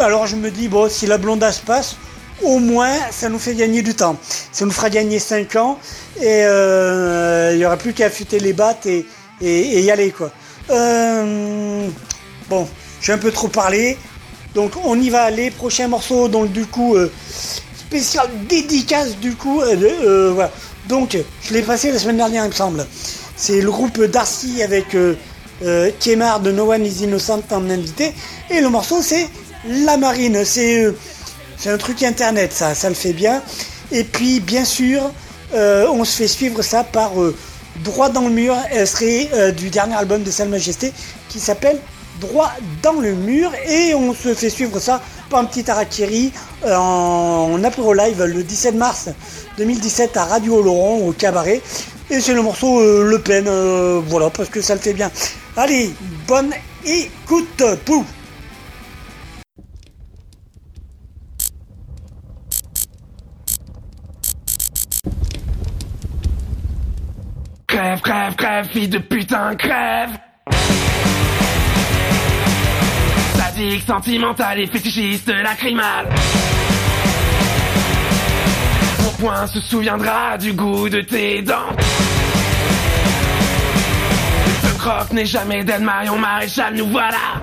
alors 0.00 0.26
je 0.26 0.36
me 0.36 0.50
dis 0.50 0.68
bon 0.68 0.88
si 0.88 1.06
la 1.06 1.18
blondasse 1.18 1.58
passe, 1.58 1.96
au 2.44 2.58
moins 2.58 2.94
ça 3.10 3.28
nous 3.28 3.38
fait 3.38 3.54
gagner 3.54 3.82
du 3.82 3.94
temps. 3.94 4.16
Ça 4.52 4.64
nous 4.64 4.70
fera 4.70 4.90
gagner 4.90 5.18
5 5.18 5.56
ans 5.56 5.78
et 6.20 6.44
euh, 6.44 7.50
il 7.52 7.58
n'y 7.58 7.64
aura 7.64 7.76
plus 7.76 7.92
qu'à 7.92 8.06
affûter 8.06 8.38
les 8.38 8.52
battes 8.52 8.86
et, 8.86 9.04
y 9.40 9.90
aller 9.90 10.10
quoi. 10.10 10.30
Euh, 10.70 11.86
bon, 12.48 12.68
j'ai 13.00 13.12
un 13.12 13.18
peu 13.18 13.30
trop 13.30 13.48
parlé, 13.48 13.98
donc 14.54 14.72
on 14.84 14.98
y 15.00 15.10
va 15.10 15.22
aller. 15.24 15.50
Prochain 15.50 15.88
morceau, 15.88 16.28
donc 16.28 16.52
du 16.52 16.66
coup 16.66 16.94
euh, 16.96 17.10
spécial 17.76 18.28
dédicace 18.48 19.16
du 19.16 19.34
coup. 19.34 19.60
voilà. 20.34 20.50
Donc 20.88 21.16
je 21.42 21.54
l'ai 21.54 21.62
passé 21.62 21.90
la 21.92 21.98
semaine 21.98 22.18
dernière 22.18 22.44
il 22.44 22.50
me 22.50 22.54
semble. 22.54 22.86
C'est 23.36 23.60
le 23.60 23.70
groupe 23.70 24.00
Darcy 24.02 24.62
avec 24.62 24.96
Kemar 26.00 26.40
de 26.40 26.52
No 26.52 26.70
One 26.70 26.84
Is 26.84 27.04
Innocent 27.04 27.42
en 27.50 27.70
invité 27.70 28.12
et 28.50 28.60
le 28.60 28.68
morceau 28.68 29.00
c'est 29.02 29.28
La 29.66 29.96
Marine. 29.96 30.44
C'est 30.44 30.92
c'est 31.56 31.70
un 31.70 31.78
truc 31.78 32.02
internet, 32.02 32.52
ça, 32.52 32.74
ça 32.74 32.88
le 32.88 32.94
fait 32.94 33.12
bien. 33.12 33.42
Et 33.92 34.04
puis, 34.04 34.40
bien 34.40 34.64
sûr, 34.64 35.10
euh, 35.54 35.86
on 35.88 36.04
se 36.04 36.16
fait 36.16 36.28
suivre 36.28 36.62
ça 36.62 36.84
par 36.84 37.20
euh, 37.20 37.34
Droit 37.82 38.08
dans 38.08 38.22
le 38.22 38.30
mur, 38.30 38.56
elle 38.70 38.86
serait 38.86 39.28
euh, 39.34 39.50
du 39.50 39.68
dernier 39.68 39.94
album 39.94 40.22
de 40.22 40.30
Sa 40.30 40.44
Majesté 40.44 40.92
qui 41.28 41.40
s'appelle 41.40 41.78
Droit 42.20 42.52
dans 42.82 43.00
le 43.00 43.14
mur. 43.14 43.50
Et 43.68 43.94
on 43.94 44.14
se 44.14 44.32
fait 44.32 44.48
suivre 44.48 44.78
ça 44.78 45.02
par 45.28 45.40
un 45.40 45.44
petit 45.44 45.68
Arakiri 45.68 46.32
en, 46.64 47.50
en 47.52 47.64
apéro 47.64 47.92
live 47.92 48.22
le 48.22 48.44
17 48.44 48.76
mars 48.76 49.08
2017 49.58 50.16
à 50.16 50.24
Radio 50.24 50.62
Laurent 50.62 50.98
au 50.98 51.10
cabaret. 51.10 51.60
Et 52.10 52.20
c'est 52.20 52.34
le 52.34 52.42
morceau 52.42 52.80
Le 52.80 53.18
Pen, 53.18 53.48
voilà, 54.06 54.30
parce 54.30 54.48
que 54.48 54.60
ça 54.60 54.74
le 54.74 54.80
fait 54.80 54.92
bien. 54.92 55.10
Allez, 55.56 55.92
bonne 56.28 56.52
écoute, 56.84 57.64
pouf 57.84 58.04
Crève, 67.74 68.00
crève, 68.02 68.34
crève, 68.36 68.68
fille 68.68 68.86
de 68.86 68.98
putain, 68.98 69.56
crève. 69.56 70.10
Sadique, 73.36 73.82
sentimental 73.84 74.60
et 74.60 74.68
fétichiste, 74.68 75.26
lacrymal 75.26 76.08
Mon 79.02 79.10
poing 79.18 79.48
se 79.48 79.58
souviendra 79.58 80.38
du 80.38 80.52
goût 80.52 80.88
de 80.88 81.00
tes 81.00 81.42
dents. 81.42 81.74
Le 84.62 84.78
croque 84.78 85.12
n'est 85.12 85.26
jamais 85.26 85.64
d'Anne 85.64 85.82
Marion 85.82 86.16
Maréchal, 86.16 86.76
nous 86.76 86.86
voilà 86.86 87.40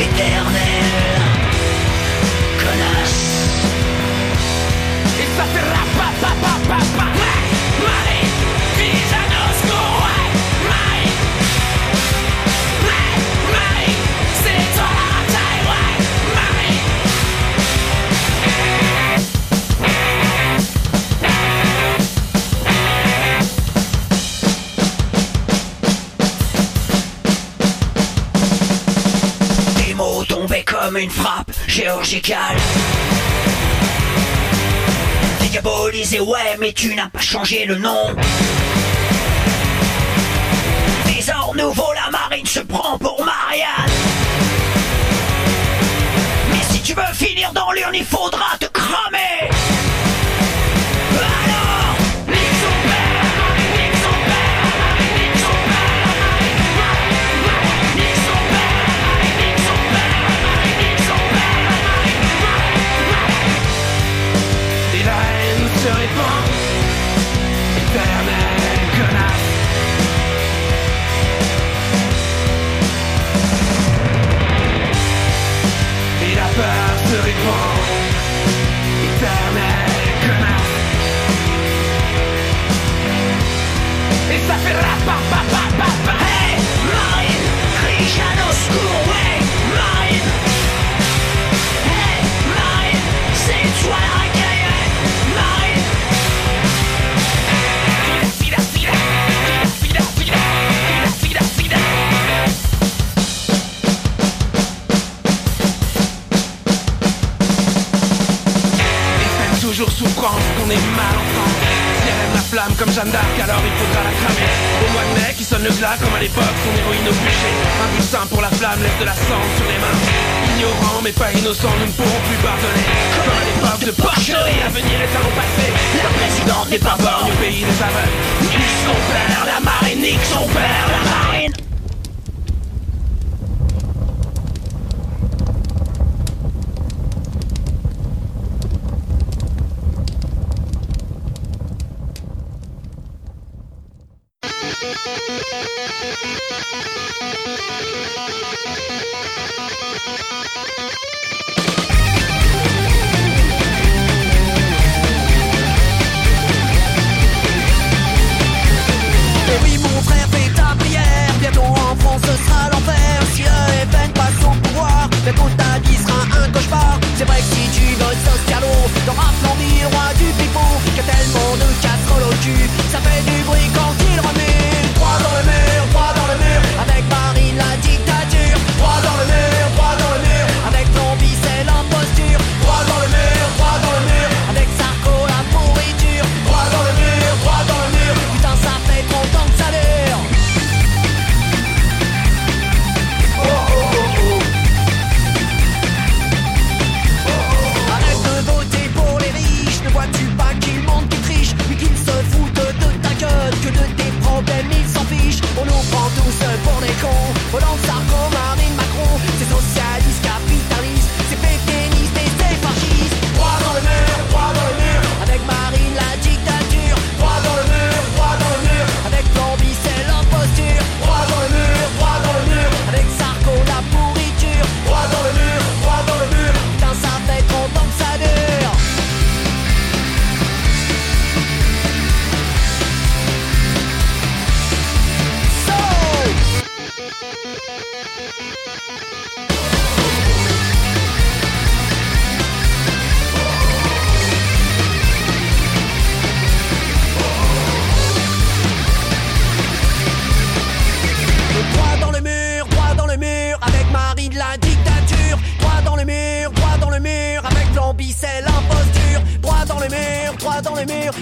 Éternel. 0.00 0.73
Comme 30.64 30.96
une 30.96 31.10
frappe 31.10 31.50
chirurgicale. 31.68 32.56
diabolisé, 35.50 36.20
ouais, 36.20 36.56
mais 36.58 36.72
tu 36.72 36.94
n'as 36.94 37.08
pas 37.08 37.20
changé 37.20 37.64
le 37.64 37.76
nom. 37.76 38.14
Trésor 41.04 41.54
nouveau, 41.56 41.92
la 41.94 42.10
marine 42.10 42.46
se 42.46 42.60
prend 42.60 42.98
pour 42.98 43.24
Marianne. 43.24 43.92
Mais 46.50 46.74
si 46.74 46.80
tu 46.82 46.94
veux 46.94 47.14
finir 47.14 47.52
dans 47.52 47.70
l'urne, 47.72 47.94
il 47.94 48.04
faudra 48.04 48.56
te 48.58 48.66
cramer. 48.66 49.50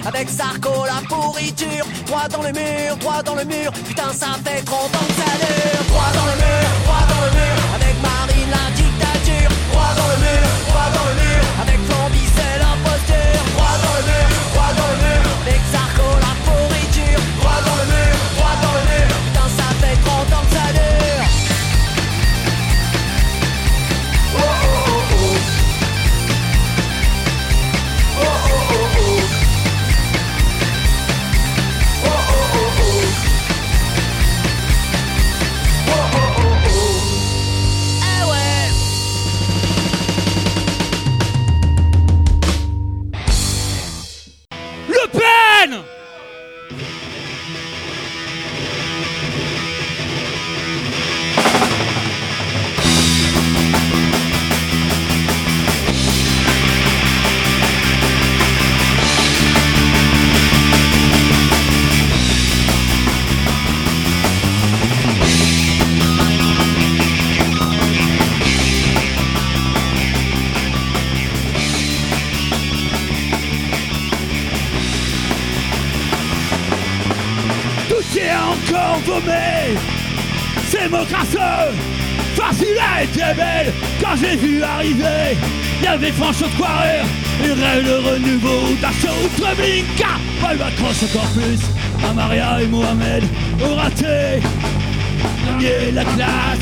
Avec 0.07 0.29
Sarko 0.29 0.85
la 0.85 1.01
pourriture. 1.09 1.85
Droit 2.07 2.29
dans 2.29 2.43
le 2.43 2.53
mur, 2.53 2.97
droit 2.99 3.23
dans 3.23 3.35
le 3.35 3.45
mur. 3.45 3.73
Putain 3.87 4.13
ça 4.13 4.29
fait 4.45 4.63
trop 4.63 4.83
longtemps 4.83 5.07
que 5.09 5.15
ça 5.15 5.33
dure. 5.41 5.85
Droit 5.89 6.13
dans 6.15 6.27
le 6.27 6.37
mur, 6.43 6.69
droit 6.85 7.07
dans 7.09 7.25
le 7.27 7.31
mur. 7.39 7.57
Avec 7.77 7.95
Marine 8.03 8.51
la 8.51 8.77
dictature. 8.77 9.12
avait 85.93 86.13
franchi 86.13 86.45
de 86.45 86.57
quoi 86.57 86.69
Il 87.45 87.53
rêve 87.53 87.85
le 87.85 87.97
renouveau 87.97 88.75
d'un 88.81 88.93
show 88.93 89.29
Treblinka 89.37 90.15
Elle 90.51 90.63
encore 90.63 91.31
plus 91.35 91.61
à 92.09 92.13
Maria 92.15 92.63
et 92.63 92.67
Mohamed 92.67 93.25
Au 93.63 93.75
raté. 93.75 94.41
Gagner 95.61 95.93
la 95.93 96.05
classe. 96.05 96.59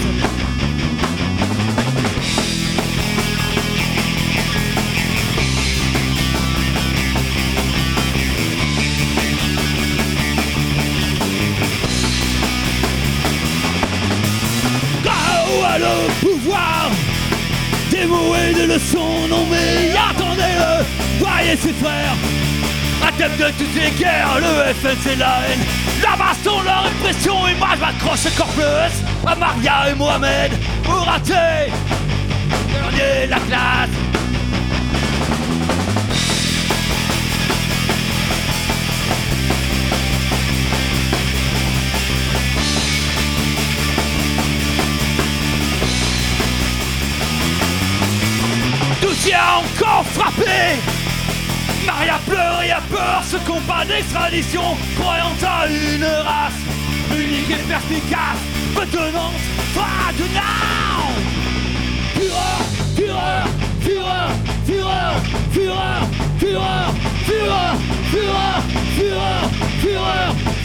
Pouvoir 16.21 16.91
des 18.01 18.07
mots 18.07 18.35
et 18.35 18.55
des 18.55 18.67
leçons, 18.67 19.29
non 19.29 19.47
mais 19.51 19.93
attendez-le, 19.93 20.85
voyez 21.19 21.57
ses 21.57 21.73
frères. 21.73 22.17
À 23.07 23.13
tête 23.13 23.37
de 23.37 23.47
toutes 23.59 23.75
les 23.75 23.91
guerres, 23.91 24.39
le 24.39 24.73
FN 24.75 24.97
c'est 25.03 25.17
la 25.17 25.41
haine. 25.41 25.61
La 26.03 26.17
baston, 26.17 26.63
la 26.63 26.81
répression, 26.81 27.47
et 27.47 27.55
moi 27.55 27.69
je 27.75 27.81
m'accroche 27.81 28.27
encore 28.33 28.49
plus 28.49 28.95
à 29.27 29.35
Maria 29.35 29.91
et 29.91 29.95
Mohamed 29.95 30.53
pour 30.83 31.01
rater. 31.01 31.73
Dernier 32.73 33.27
la 33.29 33.39
classe. 33.41 34.00
encore 49.61 50.07
frappé 50.07 50.81
Maria 51.87 52.19
pleure 52.27 52.63
et 52.63 52.71
a 52.71 52.81
peur, 52.83 53.23
ce 53.25 53.37
combat 53.39 53.85
d'extradition, 53.85 54.77
croyant 54.99 55.33
à 55.43 55.67
une 55.67 56.05
race 56.05 56.61
unique 57.11 57.51
et 57.51 57.63
perspicace, 57.69 58.41
retenante, 58.77 59.41
pas 59.75 60.13
de 60.17 60.25
now 60.35 61.11
Fureur, 62.15 62.61
fureur, 62.97 63.47
fureur, 63.81 64.31
fureur, 64.67 65.15
fureur, 65.53 66.09
fureur, 66.39 66.95
fureur, 67.27 67.75
fureur, 68.11 68.63
fureur, 68.91 69.43
fureur, 69.81 70.11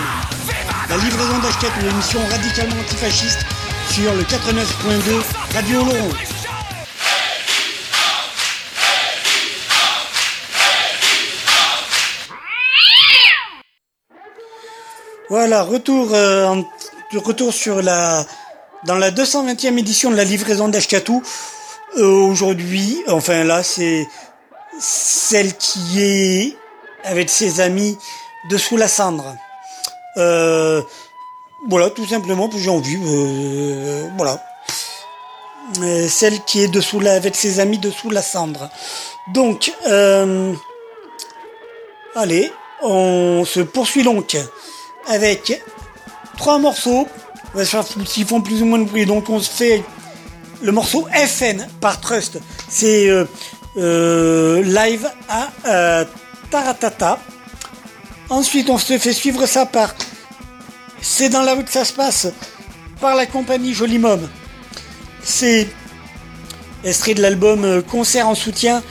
La 0.88 0.96
livraison 0.96 1.38
d'Ashkatou, 1.40 1.86
émission 1.86 2.20
radicalement 2.30 2.80
antifasciste, 2.80 3.44
sur 3.90 4.14
le 4.14 4.22
89.2 4.22 5.22
Radio 5.54 5.84
Laurent. 5.84 6.35
Voilà, 15.28 15.62
retour, 15.62 16.14
euh, 16.14 16.44
en- 16.46 16.64
retour 17.18 17.52
sur 17.52 17.82
la, 17.82 18.24
dans 18.84 18.94
la 18.96 19.10
220e 19.10 19.78
édition 19.78 20.10
de 20.10 20.16
la 20.16 20.24
livraison 20.24 20.68
d'Ashkatou. 20.68 21.22
Euh, 21.98 22.04
Aujourd'hui, 22.06 23.02
enfin 23.08 23.44
là, 23.44 23.62
c'est 23.62 24.06
celle 24.78 25.54
qui 25.56 26.02
est 26.02 26.56
avec 27.04 27.30
ses 27.30 27.60
amis 27.60 27.96
dessous 28.50 28.76
la 28.76 28.88
cendre. 28.88 29.34
Euh, 30.16 30.82
voilà, 31.68 31.90
tout 31.90 32.06
simplement, 32.06 32.48
j'ai 32.56 32.70
envie, 32.70 32.98
voilà. 34.16 34.40
Celle 36.08 36.40
qui 36.44 36.62
est 36.62 36.68
dessous 36.68 37.00
la, 37.00 37.14
avec 37.14 37.34
ses 37.34 37.58
amis 37.58 37.78
dessous 37.78 38.10
la 38.10 38.22
cendre. 38.22 38.70
Donc, 39.34 39.72
allez, 42.14 42.52
on 42.82 43.44
se 43.44 43.60
poursuit 43.60 44.04
donc 44.04 44.36
avec 45.08 45.62
trois 46.36 46.58
morceaux. 46.58 47.08
S'ils 48.06 48.26
font 48.26 48.42
plus 48.42 48.62
ou 48.62 48.66
moins 48.66 48.78
de 48.78 48.84
bruit. 48.84 49.06
Donc 49.06 49.30
on 49.30 49.40
se 49.40 49.50
fait 49.50 49.82
le 50.62 50.72
morceau 50.72 51.08
FN 51.12 51.66
par 51.80 52.00
Trust. 52.00 52.38
C'est 52.68 53.08
euh, 53.08 53.24
euh, 53.78 54.62
live 54.62 55.08
à 55.28 55.48
euh, 55.66 56.04
Taratata. 56.50 57.18
Ensuite 58.28 58.68
on 58.68 58.78
se 58.78 58.98
fait 58.98 59.12
suivre 59.12 59.46
ça 59.46 59.64
par 59.64 59.94
C'est 61.00 61.28
dans 61.28 61.42
la 61.42 61.54
rue 61.54 61.64
que 61.64 61.72
ça 61.72 61.84
se 61.84 61.92
passe 61.92 62.28
par 63.00 63.14
la 63.14 63.26
compagnie 63.26 63.72
Joli 63.72 63.98
Mom. 63.98 64.28
C'est 65.22 65.68
extrait 66.84 67.14
de 67.14 67.22
l'album 67.22 67.82
Concert 67.82 68.28
en 68.28 68.34
soutien 68.34 68.82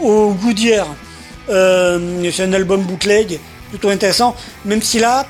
au 0.00 0.32
Goodyear. 0.32 0.86
C'est 1.46 2.42
un 2.42 2.52
album 2.52 2.82
bootleg 2.82 3.38
plutôt 3.70 3.88
intéressant, 3.88 4.36
même 4.64 4.82
si 4.82 4.98
là, 4.98 5.26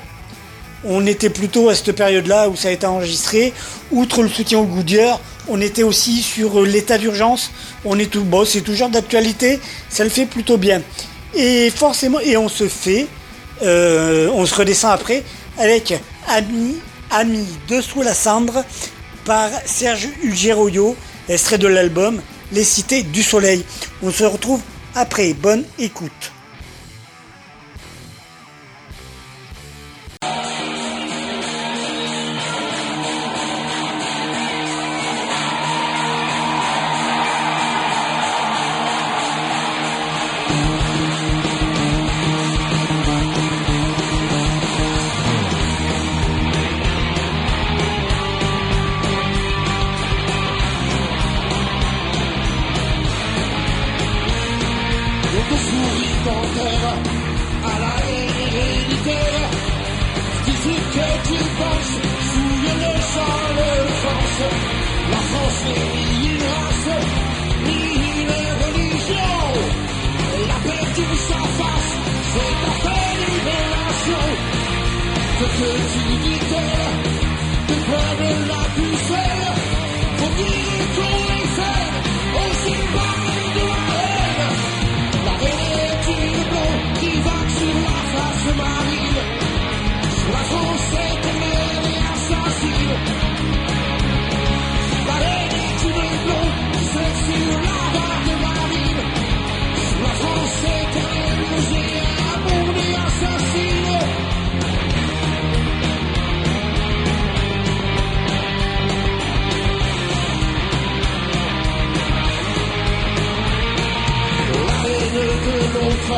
on 0.83 1.05
était 1.05 1.29
plutôt 1.29 1.69
à 1.69 1.75
cette 1.75 1.91
période-là 1.91 2.49
où 2.49 2.55
ça 2.55 2.69
a 2.69 2.71
été 2.71 2.85
enregistré. 2.85 3.53
Outre 3.91 4.23
le 4.23 4.29
soutien 4.29 4.59
au 4.59 4.65
Goodyear, 4.65 5.19
on 5.47 5.61
était 5.61 5.83
aussi 5.83 6.21
sur 6.21 6.61
euh, 6.61 6.65
l'état 6.65 6.97
d'urgence. 6.97 7.51
On 7.85 7.99
est 7.99 8.11
tout 8.11 8.23
bon, 8.23 8.45
c'est 8.45 8.61
toujours 8.61 8.89
d'actualité. 8.89 9.59
Ça 9.89 10.03
le 10.03 10.09
fait 10.09 10.25
plutôt 10.25 10.57
bien. 10.57 10.81
Et 11.35 11.69
forcément, 11.69 12.19
et 12.19 12.35
on 12.37 12.49
se 12.49 12.67
fait, 12.67 13.07
euh, 13.61 14.29
on 14.33 14.45
se 14.45 14.55
redescend 14.55 14.91
après 14.91 15.23
avec 15.57 15.93
Ami, 16.27 16.77
Ami 17.11 17.45
dessous 17.67 18.01
la 18.01 18.13
cendre 18.13 18.63
par 19.25 19.49
Serge 19.65 20.09
Ulgeroyo, 20.23 20.95
extrait 21.29 21.57
de 21.57 21.67
l'album 21.67 22.21
Les 22.51 22.63
Cités 22.63 23.03
du 23.03 23.21
Soleil. 23.21 23.63
On 24.01 24.11
se 24.11 24.23
retrouve 24.23 24.61
après. 24.95 25.33
Bonne 25.33 25.63
écoute. 25.77 26.31
Say 78.97 79.30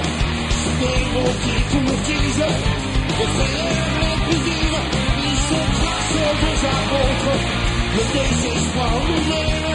c'est 0.02 0.78
des 0.80 1.00
mots 1.14 1.36
qui 1.44 1.56
courtisent. 1.72 2.50
Les 3.20 3.30
frères 3.36 3.94
les 4.02 4.18
plus 4.26 4.42
vifs, 4.48 4.82
ils 5.28 5.42
se 5.50 5.60
tracent 5.78 6.30
des 6.44 6.60
apôtres. 6.78 7.36
Le 7.96 8.04
désespoir 8.14 8.92
nous 9.08 9.24
mène 9.32 9.70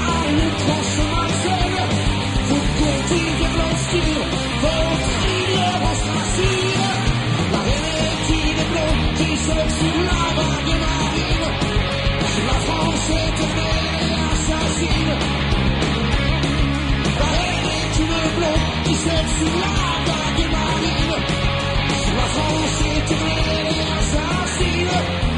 à 0.00 0.20
l'outrance 0.34 0.98
malsaine. 1.12 1.82
Vous 2.48 2.64
cultivez 2.78 3.52
l'hostile, 3.58 4.22
votre 4.62 5.12
ignorance 5.38 6.04
facile. 6.14 6.84
La 7.52 7.62
est 8.02 8.28
une 8.40 8.62
blonde 8.70 9.14
qui 9.16 9.30
saute 9.46 9.72
sur 9.78 9.96
la 10.08 10.22
vague 10.38 10.74
marine. 10.84 11.46
La 12.46 12.58
France 12.66 13.10
éternelle 13.10 14.14
assassine. 14.32 15.51
Thank 18.42 18.82
you. 25.26 25.31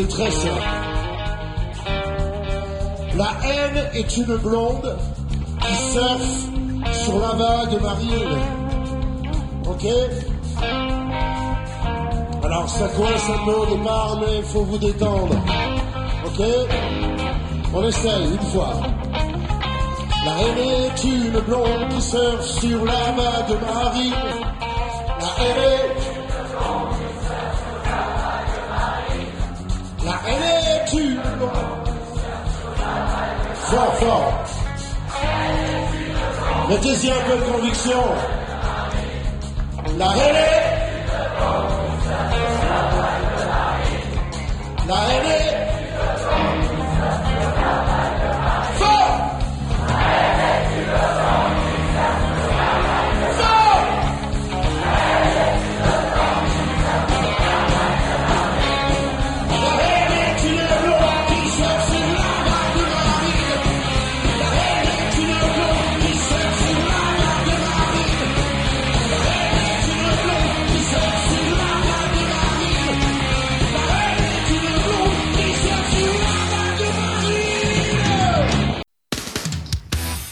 c'est 0.00 0.08
très 0.08 0.30
simple. 0.30 0.62
La 3.16 3.30
haine 3.44 3.90
est 3.94 4.16
une 4.16 4.36
blonde 4.36 4.96
qui 5.60 5.74
surfe 5.74 7.02
sur 7.04 7.18
la 7.18 7.32
vague 7.42 7.82
marine. 7.82 8.38
Ok? 9.68 9.86
Alors 12.42 12.68
ça 12.68 12.88
coince 12.88 13.30
un 13.30 13.44
peu 13.44 13.54
au 13.54 13.66
départ, 13.66 14.18
mais 14.20 14.38
il 14.38 14.44
faut 14.44 14.62
vous 14.62 14.78
détendre. 14.78 15.36
Ok? 16.26 16.46
On 17.74 17.86
essaye 17.86 18.32
une 18.32 18.46
fois. 18.52 18.72
La 20.24 20.32
haine 20.40 20.58
est 20.58 21.04
une 21.04 21.40
blonde 21.40 21.88
qui 21.90 22.00
surfe 22.00 22.46
sur 22.60 22.84
la 22.84 22.92
vague 22.92 23.60
marine. 23.74 24.14
La 25.20 25.44
haine 25.44 25.64
est 25.72 25.89
La 30.02 30.12
haine 30.26 30.42
est 30.66 30.92
une 30.94 31.20
Fort, 33.54 33.94
fort. 33.96 34.32
Mettez-y 36.68 37.10
un 37.10 37.20
peu 37.26 37.36
de 37.36 37.42
conviction. 37.52 38.02
La 39.98 40.06
haine 40.06 40.36
est... 40.36 40.80
La 44.88 44.94
haine 44.94 45.26
est... 45.26 45.49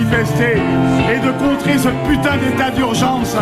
Et 0.00 1.18
de 1.18 1.30
contrer 1.38 1.78
ce 1.78 1.88
putain 2.08 2.36
d'état 2.36 2.70
d'urgence 2.70 3.36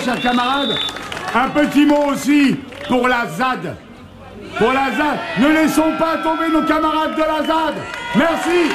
chers 0.00 0.20
camarades. 0.20 0.76
Un 1.34 1.48
petit 1.50 1.86
mot 1.86 2.06
aussi 2.12 2.56
pour 2.88 3.08
la 3.08 3.26
ZAD. 3.26 3.76
Pour 4.58 4.72
la 4.72 4.90
ZAD. 4.96 5.18
Ne 5.40 5.48
laissons 5.48 5.92
pas 5.98 6.18
tomber 6.22 6.48
nos 6.52 6.62
camarades 6.62 7.14
de 7.14 7.20
la 7.20 7.46
ZAD. 7.46 7.74
Merci. 8.16 8.74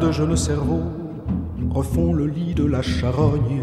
De 0.00 0.10
jeunes 0.12 0.36
cerveaux 0.36 0.90
refont 1.70 2.12
le 2.14 2.26
lit 2.26 2.54
de 2.54 2.64
la 2.64 2.82
charogne. 2.82 3.62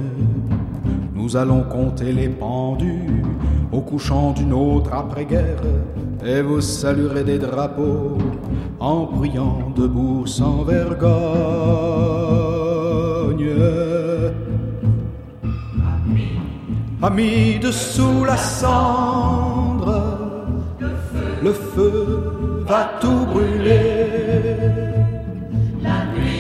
Nous 1.16 1.36
allons 1.36 1.64
compter 1.64 2.12
les 2.14 2.30
pendus 2.30 3.24
au 3.72 3.82
couchant 3.82 4.32
d'une 4.32 4.54
autre 4.54 4.94
après-guerre, 4.94 5.62
et 6.24 6.42
vous 6.42 6.62
saluerez 6.62 7.24
des 7.24 7.40
drapeaux 7.40 8.18
en 8.80 9.06
priant 9.08 9.72
debout 9.76 10.26
sans 10.28 10.64
vergogne. 10.64 11.08
Amis 17.02 17.60
dessous 17.60 18.24
la 18.26 18.38
cendre, 18.38 20.04
le 21.42 21.52
feu 21.52 22.64
va 22.68 22.92
tout 23.02 23.26
brûler. 23.26 23.87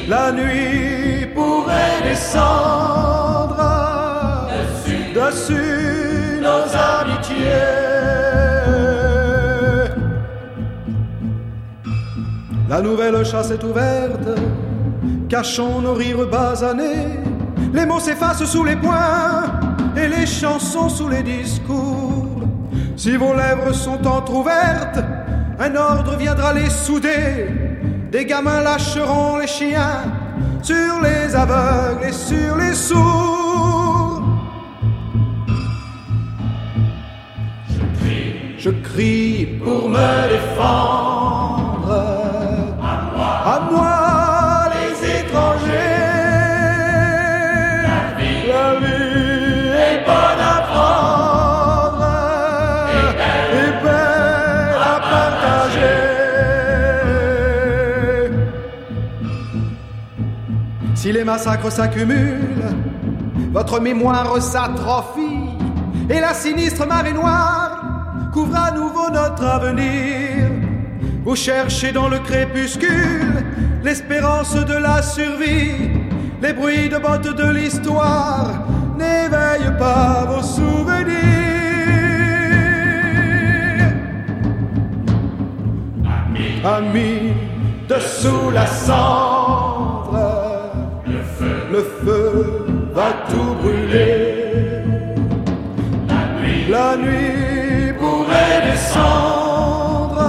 La 0.08 0.32
nuit 0.32 1.26
pourrait 1.36 2.01
descendre 2.01 3.58
dessus, 5.14 6.39
nos 6.41 6.66
amitiés. 6.74 7.36
La 12.70 12.82
nouvelle 12.82 13.26
chasse 13.26 13.51
est 13.51 13.64
ouverte, 13.64 14.30
cachons 15.28 15.82
nos 15.82 15.93
rires 15.93 16.28
basanés. 16.28 17.20
Les 17.74 17.86
mots 17.86 17.99
s'effacent 17.99 18.45
sous 18.45 18.64
les 18.64 18.78
poings 18.78 19.45
et 19.97 20.08
les 20.08 20.26
chansons 20.26 20.88
sous 20.88 21.10
les 21.10 21.24
discours. 21.24 22.43
Si 22.95 23.18
vos 23.18 23.34
lèvres 23.34 23.74
sont 23.74 24.05
entr'ouvertes, 24.08 24.99
un 25.60 25.76
ordre 25.76 26.16
viendra 26.18 26.53
les 26.53 26.70
souder. 26.70 27.57
Des 28.12 28.26
gamins 28.26 28.62
lâcheront 28.62 29.38
les 29.38 29.47
chiens 29.47 30.03
sur 30.64 31.01
les 31.01 31.36
aveugles 31.36 32.05
et 32.08 32.14
sur 32.14 32.55
les 32.55 32.74
sourds. 32.74 34.24
Je 38.58 38.70
crie 38.70 39.45
pour 39.64 39.89
me 39.89 40.30
défendre. 40.30 41.07
Massacres 61.28 61.69
s'accumulent, 61.69 62.63
votre 63.51 63.82
mémoire 63.82 64.41
s'atrophie 64.41 65.49
et 66.09 66.21
la 66.21 66.34
sinistre 66.34 66.88
marée 66.88 67.11
noire 67.11 68.30
couvre 68.32 68.55
à 68.55 68.71
nouveau 68.71 69.09
notre 69.11 69.43
avenir. 69.43 70.49
Vous 71.25 71.36
cherchez 71.36 71.91
dans 71.91 72.07
le 72.07 72.19
crépuscule 72.19 73.43
l'espérance 73.84 74.55
de 74.55 74.75
la 74.75 75.01
survie. 75.01 75.91
Les 76.41 76.53
bruits 76.53 76.88
de 76.88 76.97
bottes 76.97 77.36
de 77.36 77.49
l'histoire 77.51 78.65
n'éveillent 78.97 79.78
pas 79.78 80.25
vos 80.30 80.43
souvenirs. 80.43 81.11
Amis, 86.63 87.34
dessous 87.89 88.49
la 88.53 88.65
feu 92.08 92.66
va 92.97 93.10
tout 93.30 93.53
brûler. 93.62 94.36
La 96.70 96.89
nuit 96.97 97.93
pourrait 97.99 98.60
descendre 98.70 100.22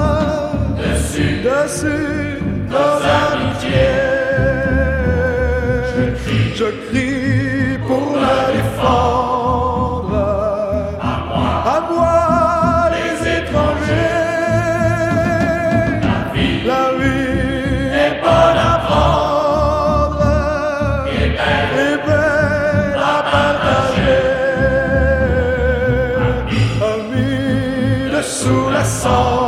dessus, 0.83 1.37
dessus 1.49 2.43
nos 2.75 2.99
amitiés. 3.25 4.07
Je 6.59 6.69
crie 6.87 7.79
pour 7.87 8.07
la 8.25 8.39
défendre. 8.57 9.28
Dessous 28.89 29.48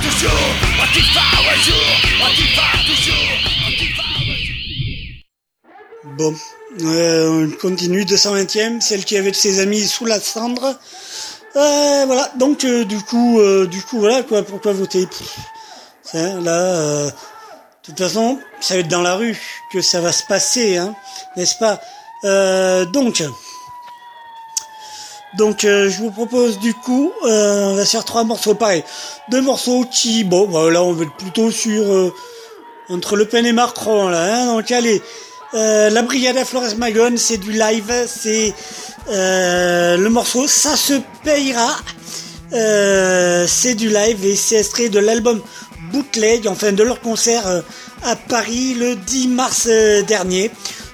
Toujours, 0.02 0.32
toujours, 2.22 2.72
toujours. 2.88 3.24
Bon, 6.18 6.36
euh, 6.82 7.48
on 7.48 7.52
continue, 7.60 8.04
220e, 8.04 8.82
celle 8.82 9.04
qui 9.04 9.18
avait 9.18 9.34
ses 9.34 9.60
amis 9.60 9.88
sous 9.88 10.06
la 10.06 10.20
cendre. 10.20 10.78
Euh, 11.56 12.04
voilà, 12.06 12.32
donc 12.38 12.64
euh, 12.66 12.84
du 12.84 13.00
coup, 13.00 13.40
euh, 13.40 13.68
du 13.68 13.82
coup, 13.82 14.00
voilà 14.00 14.24
quoi, 14.24 14.44
pourquoi 14.44 14.74
voter 14.74 15.08
ça, 16.02 16.40
Là, 16.40 17.06
de 17.06 17.12
toute 17.84 17.98
façon, 17.98 18.40
ça 18.60 18.74
va 18.74 18.80
être 18.80 18.88
dans 18.88 19.02
la 19.02 19.16
rue 19.16 19.40
que 19.72 19.82
ça 19.82 20.02
va 20.02 20.12
se 20.12 20.24
passer, 20.24 20.78
hein, 20.78 20.96
n'est-ce 21.36 21.56
pas? 21.58 21.80
Donc, 22.86 23.22
donc 25.38 25.66
euh, 25.66 25.90
je 25.90 25.98
vous 26.00 26.12
propose 26.12 26.60
du 26.60 26.74
coup, 26.74 27.12
euh, 27.26 27.72
on 27.72 27.76
va 27.76 27.86
faire 27.86 28.06
trois 28.06 28.24
morceaux 28.24 28.54
pareil, 28.54 28.84
deux 29.30 29.42
morceaux 29.42 29.86
qui, 29.90 30.24
bon, 30.24 30.48
bah, 30.48 30.70
là 30.70 30.84
on 30.84 30.94
va 30.94 31.04
être 31.04 31.16
plutôt 31.18 31.52
sur 31.52 31.84
euh, 31.84 32.14
entre 32.90 33.16
Le 33.16 33.26
Pen 33.26 33.46
et 33.46 33.54
Macron 33.54 34.10
là, 34.10 34.42
hein, 34.42 34.46
donc 34.46 34.72
allez. 34.72 35.02
Euh, 35.56 35.92
la 35.92 36.02
brigade 36.02 36.36
à 36.38 36.46
Flores 36.46 36.76
Magone, 36.78 37.18
c'est 37.18 37.38
du 37.38 37.52
live, 37.52 37.94
c'est 38.08 38.56
euh, 39.12 39.98
le 39.98 40.10
morceau 40.10 40.48
Ça 40.48 40.76
se 40.76 40.94
payera. 41.24 41.76
Euh, 42.54 43.46
c'est 43.48 43.76
du 43.76 43.90
live 43.90 44.26
et 44.26 44.36
c'est 44.36 44.56
extrait 44.56 44.90
de 44.90 44.98
l'album 45.00 45.42
Bootleg, 45.92 46.48
enfin 46.48 46.72
de 46.72 46.82
leur 46.82 47.02
concert 47.02 47.44
à 48.04 48.16
Paris 48.16 48.74
le 48.74 48.96
10 48.96 49.28
mars 49.28 49.68
dernier. 50.08 50.50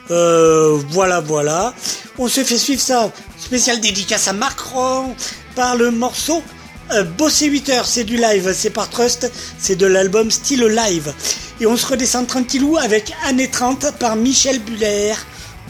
Voilà, 0.09 1.21
voilà. 1.21 1.73
On 2.17 2.27
se 2.27 2.43
fait 2.43 2.57
suivre 2.57 2.81
ça, 2.81 3.09
spécial 3.49 3.79
dédicace 3.79 4.27
à 4.27 4.33
Macron, 4.33 5.15
par 5.55 5.75
le 5.75 5.89
morceau 5.89 6.43
euh, 6.91 7.03
Bosser 7.03 7.47
8 7.47 7.69
heures, 7.69 7.85
c'est 7.87 8.03
du 8.03 8.15
live, 8.15 8.53
c'est 8.53 8.69
par 8.69 8.91
Trust, 8.91 9.31
c'est 9.57 9.75
de 9.75 9.87
l'album 9.87 10.29
Style 10.29 10.65
Live. 10.65 11.11
Et 11.59 11.65
on 11.65 11.75
se 11.75 11.87
redescend 11.87 12.27
tranquillou 12.27 12.77
avec 12.77 13.11
Année 13.25 13.47
30 13.47 13.97
par 13.97 14.15
Michel 14.17 14.59
Buller 14.59 15.15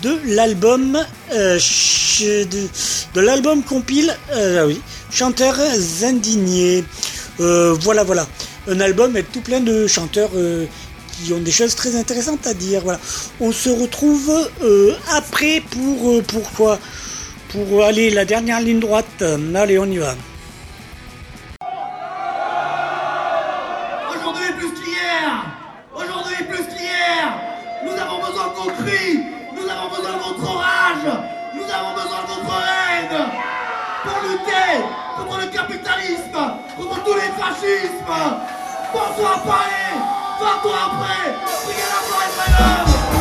de 0.02 0.20
l'album 0.26 1.00
euh, 1.32 1.58
de, 3.16 3.22
l'album 3.22 3.64
compile 3.64 4.14
euh, 4.34 4.70
ah 4.70 4.80
Chanteurs 5.10 5.56
indignés. 6.04 6.84
Euh, 7.40 7.78
voilà, 7.80 8.04
voilà. 8.04 8.28
Un 8.68 8.82
album 8.82 9.12
avec 9.12 9.32
tout 9.32 9.40
plein 9.40 9.62
de 9.62 9.88
chanteurs 9.88 10.32
qui 11.12 11.32
ont 11.32 11.40
des 11.40 11.52
choses 11.52 11.76
très 11.76 11.96
intéressantes 11.96 12.46
à 12.46 12.54
dire. 12.54 12.82
Voilà. 12.82 13.00
On 13.40 13.54
se 13.54 13.70
retrouve 13.70 14.32
après 15.16 15.64
pour 15.72 16.22
pourquoi? 16.24 16.78
Pour 17.52 17.84
aller 17.84 18.12
la 18.12 18.26
dernière 18.26 18.62
ligne 18.62 18.80
droite. 18.80 19.24
Allez, 19.56 19.80
on 19.80 19.86
y 19.86 19.98
va. 19.98 20.14
Aujourd'hui 24.12 24.52
plus 24.60 24.72
qu'hier. 24.74 25.46
Aujourd'hui 25.96 26.44
plus 26.48 26.64
qu'hier. 26.68 27.34
Nous 27.84 27.94
avons 28.00 28.20
besoin 28.20 28.48
de 28.50 28.56
vos 28.56 28.70
cris 28.84 29.18
Nous 29.56 29.68
avons 29.68 29.90
besoin 29.90 30.14
de 30.14 30.24
votre 30.24 30.52
orage. 30.52 31.10
Nous 31.56 31.64
avons 31.64 31.94
besoin 31.96 32.22
de 32.22 32.28
votre 32.28 32.56
haine 32.70 33.18
Pour 34.04 34.30
lutter 34.30 34.70
contre 35.18 35.40
le 35.40 35.48
capitalisme 35.48 36.40
Contre 36.78 37.04
tous 37.04 37.16
les 37.16 37.32
fascismes. 37.42 38.20
Pense-toi 38.94 39.30
à 39.34 39.40
Paris 39.40 39.98
Pars-toi 40.40 40.76
après 40.86 41.34
Brigade 41.66 41.94
à 41.98 42.02
Florence 42.06 43.19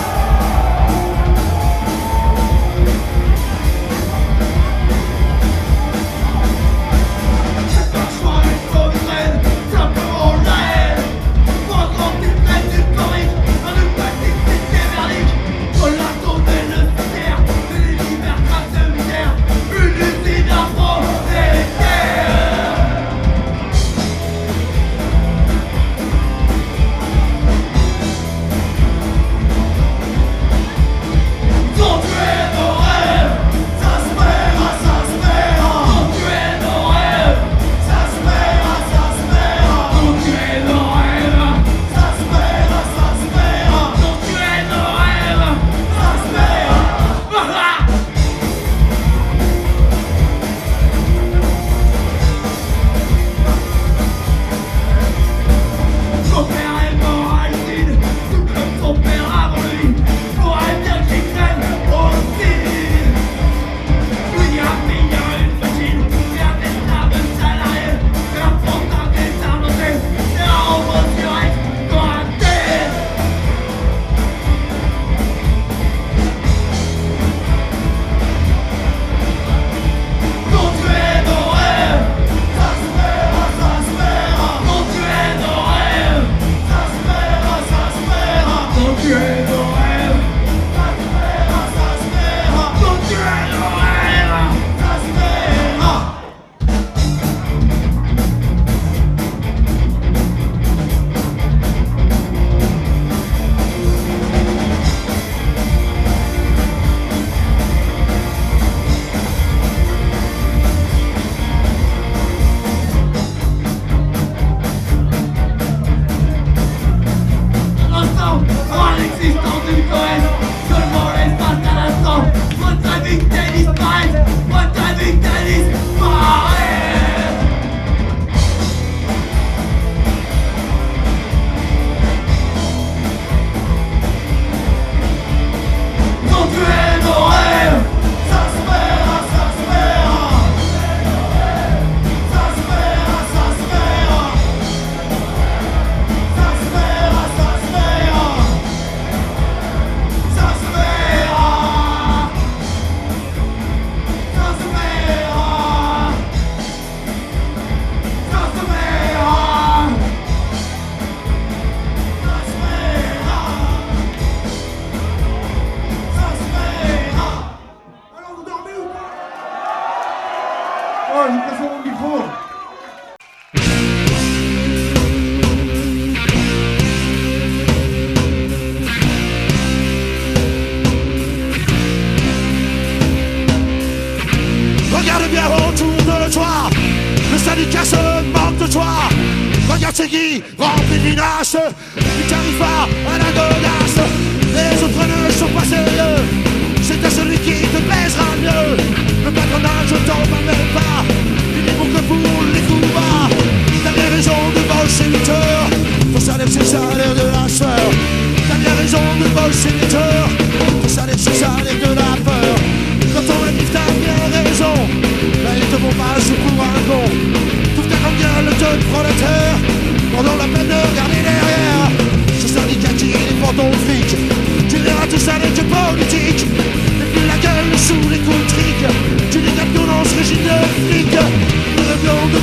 qui 191.49 191.57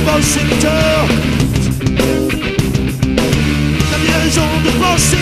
beau 0.06 0.22
secteur. 0.22 1.06
T'as 3.90 3.98
bien 3.98 4.18
raison 4.22 4.48
de 4.64 4.70
penser 4.82 5.16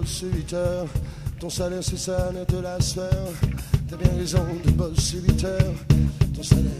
boss 0.00 0.24
8 0.32 0.52
heures. 0.54 0.86
Ton 1.40 1.50
salaire, 1.50 1.82
c'est 1.82 1.98
ça, 1.98 2.30
de 2.32 2.58
la 2.58 2.80
sueur. 2.80 3.28
T'as 3.88 3.96
bien 3.96 4.12
raison 4.16 4.44
de 4.64 4.70
bosser 4.70 5.18
8 5.18 5.44
heures. 5.44 5.74
Ton 6.34 6.42
salaire. 6.42 6.77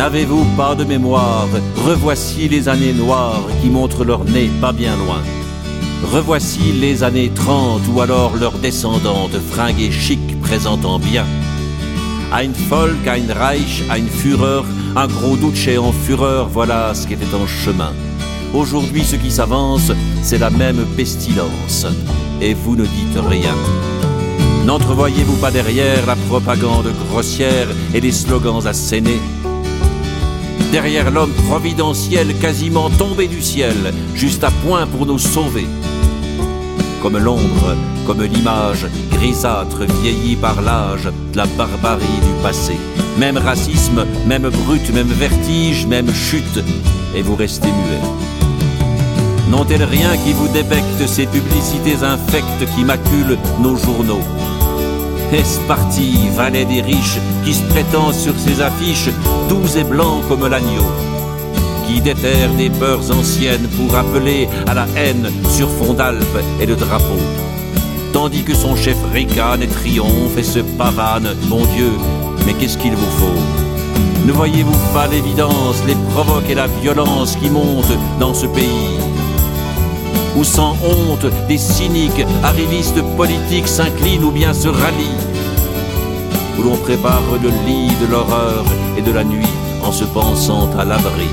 N'avez-vous 0.00 0.46
pas 0.56 0.74
de 0.74 0.82
mémoire? 0.82 1.46
Revoici 1.84 2.48
les 2.48 2.70
années 2.70 2.94
noires 2.94 3.44
qui 3.60 3.68
montrent 3.68 4.02
leur 4.02 4.24
nez 4.24 4.48
pas 4.58 4.72
bien 4.72 4.96
loin. 4.96 5.20
Revoici 6.10 6.72
les 6.72 7.02
années 7.02 7.30
30 7.34 7.82
ou 7.92 8.00
alors 8.00 8.34
leurs 8.34 8.58
descendants 8.60 9.28
fringués 9.50 9.90
chic 9.90 10.40
présentant 10.40 10.98
bien. 10.98 11.26
Ein 12.32 12.52
Volk, 12.70 13.06
ein 13.06 13.30
Reich, 13.30 13.82
ein 13.90 14.06
Führer, 14.08 14.64
un 14.96 15.06
gros 15.06 15.36
Duce 15.36 15.76
en 15.78 15.92
fureur, 15.92 16.48
voilà 16.48 16.94
ce 16.94 17.06
qui 17.06 17.12
était 17.12 17.34
en 17.34 17.46
chemin. 17.46 17.92
Aujourd'hui, 18.54 19.04
ce 19.04 19.16
qui 19.16 19.30
s'avance, 19.30 19.92
c'est 20.22 20.38
la 20.38 20.48
même 20.48 20.82
pestilence. 20.96 21.86
Et 22.40 22.54
vous 22.54 22.74
ne 22.74 22.84
dites 22.84 23.20
rien. 23.28 23.54
N'entrevoyez-vous 24.64 25.36
pas 25.36 25.50
derrière 25.50 26.06
la 26.06 26.16
propagande 26.16 26.90
grossière 27.10 27.68
et 27.92 28.00
les 28.00 28.12
slogans 28.12 28.66
assénés? 28.66 29.20
Derrière 30.72 31.10
l'homme 31.10 31.32
providentiel 31.48 32.32
quasiment 32.38 32.90
tombé 32.90 33.26
du 33.26 33.42
ciel, 33.42 33.92
juste 34.14 34.44
à 34.44 34.52
point 34.64 34.86
pour 34.86 35.04
nous 35.04 35.18
sauver. 35.18 35.66
Comme 37.02 37.18
l'ombre, 37.18 37.74
comme 38.06 38.22
l'image, 38.22 38.86
grisâtre, 39.10 39.84
vieillie 40.00 40.36
par 40.36 40.62
l'âge 40.62 41.08
de 41.32 41.36
la 41.36 41.46
barbarie 41.46 42.04
du 42.22 42.42
passé. 42.42 42.76
Même 43.18 43.36
racisme, 43.36 44.06
même 44.26 44.48
brute, 44.48 44.94
même 44.94 45.08
vertige, 45.08 45.86
même 45.86 46.12
chute, 46.14 46.62
et 47.16 47.22
vous 47.22 47.34
restez 47.34 47.68
muet. 47.68 49.50
N'ont-elles 49.50 49.82
rien 49.82 50.16
qui 50.18 50.32
vous 50.32 50.48
débecte 50.48 51.04
ces 51.04 51.26
publicités 51.26 52.04
infectes 52.04 52.64
qui 52.76 52.84
maculent 52.84 53.38
nos 53.60 53.76
journaux? 53.76 54.22
Est-ce 55.32 55.60
parti, 55.60 56.28
valet 56.34 56.64
des 56.64 56.82
riches, 56.82 57.18
qui 57.44 57.54
se 57.54 57.62
prétend 57.64 58.12
sur 58.12 58.38
ses 58.38 58.60
affiches, 58.60 59.10
doux 59.48 59.76
et 59.76 59.84
blanc 59.84 60.20
comme 60.28 60.46
l'agneau 60.48 60.90
Qui 61.86 62.00
déterre 62.00 62.52
des 62.56 62.70
peurs 62.70 63.10
anciennes 63.10 63.68
pour 63.76 63.96
appeler 63.96 64.48
à 64.66 64.74
la 64.74 64.86
haine 64.96 65.30
sur 65.50 65.68
fond 65.70 65.94
d'Alpes 65.94 66.44
et 66.60 66.66
de 66.66 66.74
drapeaux 66.74 67.26
Tandis 68.12 68.42
que 68.42 68.54
son 68.54 68.74
chef 68.76 68.96
ricane 69.12 69.62
et 69.62 69.68
triomphe 69.68 70.36
et 70.36 70.42
se 70.42 70.58
pavane, 70.58 71.36
mon 71.48 71.64
Dieu, 71.66 71.92
mais 72.44 72.54
qu'est-ce 72.54 72.78
qu'il 72.78 72.94
vous 72.94 73.18
faut? 73.18 74.26
Ne 74.26 74.32
voyez-vous 74.32 74.76
pas 74.92 75.06
l'évidence, 75.06 75.82
les 75.86 75.96
provoques 76.12 76.50
et 76.50 76.54
la 76.54 76.66
violence 76.66 77.36
qui 77.36 77.48
montent 77.50 77.96
dans 78.18 78.34
ce 78.34 78.46
pays? 78.46 78.99
Où 80.36 80.44
sans 80.44 80.76
honte 80.82 81.26
des 81.48 81.58
cyniques, 81.58 82.24
arrivistes 82.42 83.02
politiques 83.16 83.68
s'inclinent 83.68 84.24
ou 84.24 84.30
bien 84.30 84.52
se 84.52 84.68
rallient, 84.68 85.26
où 86.58 86.62
l'on 86.62 86.76
prépare 86.76 87.22
le 87.42 87.48
lit 87.66 87.92
de 88.00 88.06
l'horreur 88.10 88.64
et 88.96 89.02
de 89.02 89.12
la 89.12 89.24
nuit 89.24 89.46
en 89.82 89.92
se 89.92 90.04
pensant 90.04 90.70
à 90.78 90.84
l'abri. 90.84 91.28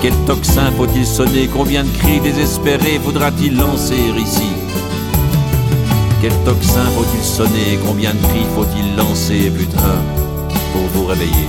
Quel 0.00 0.14
tocsin 0.26 0.70
faut-il 0.76 1.06
sonner? 1.06 1.48
Combien 1.48 1.84
de 1.84 1.90
cris 1.90 2.20
désespérés 2.20 3.00
faudra-t-il 3.04 3.56
lancer 3.56 4.12
ici? 4.16 4.48
Quel 6.20 6.32
tocsin 6.44 6.84
faut-il 6.96 7.24
sonner? 7.24 7.78
Combien 7.84 8.12
de 8.12 8.18
cris 8.18 8.46
faut-il 8.54 8.96
lancer, 8.96 9.50
putain, 9.50 9.98
pour 10.72 10.82
vous 10.94 11.06
réveiller 11.06 11.48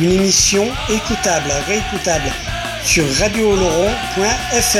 Une 0.00 0.12
émission 0.12 0.70
écoutable, 0.90 1.50
réécoutable 1.66 2.30
sur 2.84 3.04
radiooloron.fr. 3.18 4.76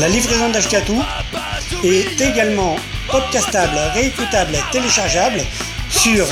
La 0.00 0.08
livraison 0.08 0.48
d'Ashkatou 0.48 1.00
est 1.84 2.20
également 2.20 2.74
podcastable, 3.08 3.78
réécoutable, 3.94 4.58
téléchargeable 4.72 5.44
sur 5.90 6.26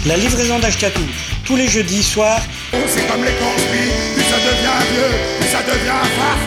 La 0.05 0.17
livraison 0.17 0.59
d'Ashkatou, 0.59 1.01
tous 1.45 1.55
les 1.55 1.67
jeudis 1.67 2.03
soirs 2.03 2.41
C'est 2.87 3.07
comme 3.07 3.23
les 3.23 3.31
conspires, 3.31 4.13
plus 4.15 4.23
ça 4.23 4.37
devient 4.37 4.81
vieux, 4.91 5.17
plus 5.39 5.49
ça 5.49 5.61
devient 5.63 6.03
farf. 6.17 6.41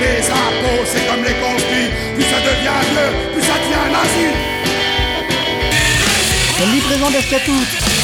Les 0.00 0.30
impôts, 0.30 0.84
c'est 0.86 1.06
comme 1.06 1.22
les 1.22 1.34
conspires, 1.34 1.90
plus 2.14 2.24
ça 2.24 2.40
devient 2.40 2.80
vieux, 2.90 3.32
plus 3.34 3.42
ça 3.42 3.54
devient 3.54 3.92
nazi. 3.92 4.26
La 6.58 6.66
livraison 6.66 7.10
d'Ashkatou. 7.10 7.99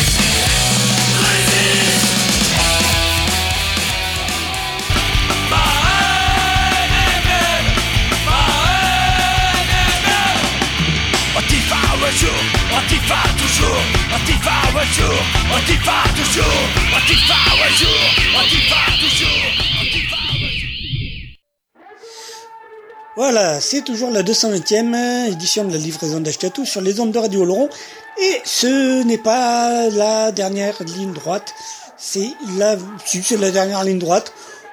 Voilà, 23.16 23.60
c'est 23.60 23.82
toujours 23.82 24.10
la 24.10 24.22
220e 24.22 25.32
édition 25.32 25.64
de 25.64 25.72
la 25.72 25.78
livraison 25.78 26.20
d'Ashkatou 26.20 26.64
sur 26.64 26.82
les 26.82 27.00
ondes 27.00 27.10
de 27.10 27.18
Radio 27.18 27.42
Oloron. 27.42 27.68
Et 28.20 28.40
ce 28.44 29.02
n'est 29.02 29.18
pas 29.18 29.88
la 29.90 30.30
dernière 30.30 30.80
ligne 30.84 31.12
droite, 31.12 31.52
c'est 31.96 32.30
la, 32.56 32.76
si, 33.04 33.22
c'est 33.22 33.36
la 33.36 33.50
dernière 33.50 33.82
ligne 33.82 33.98
droite. 33.98 34.32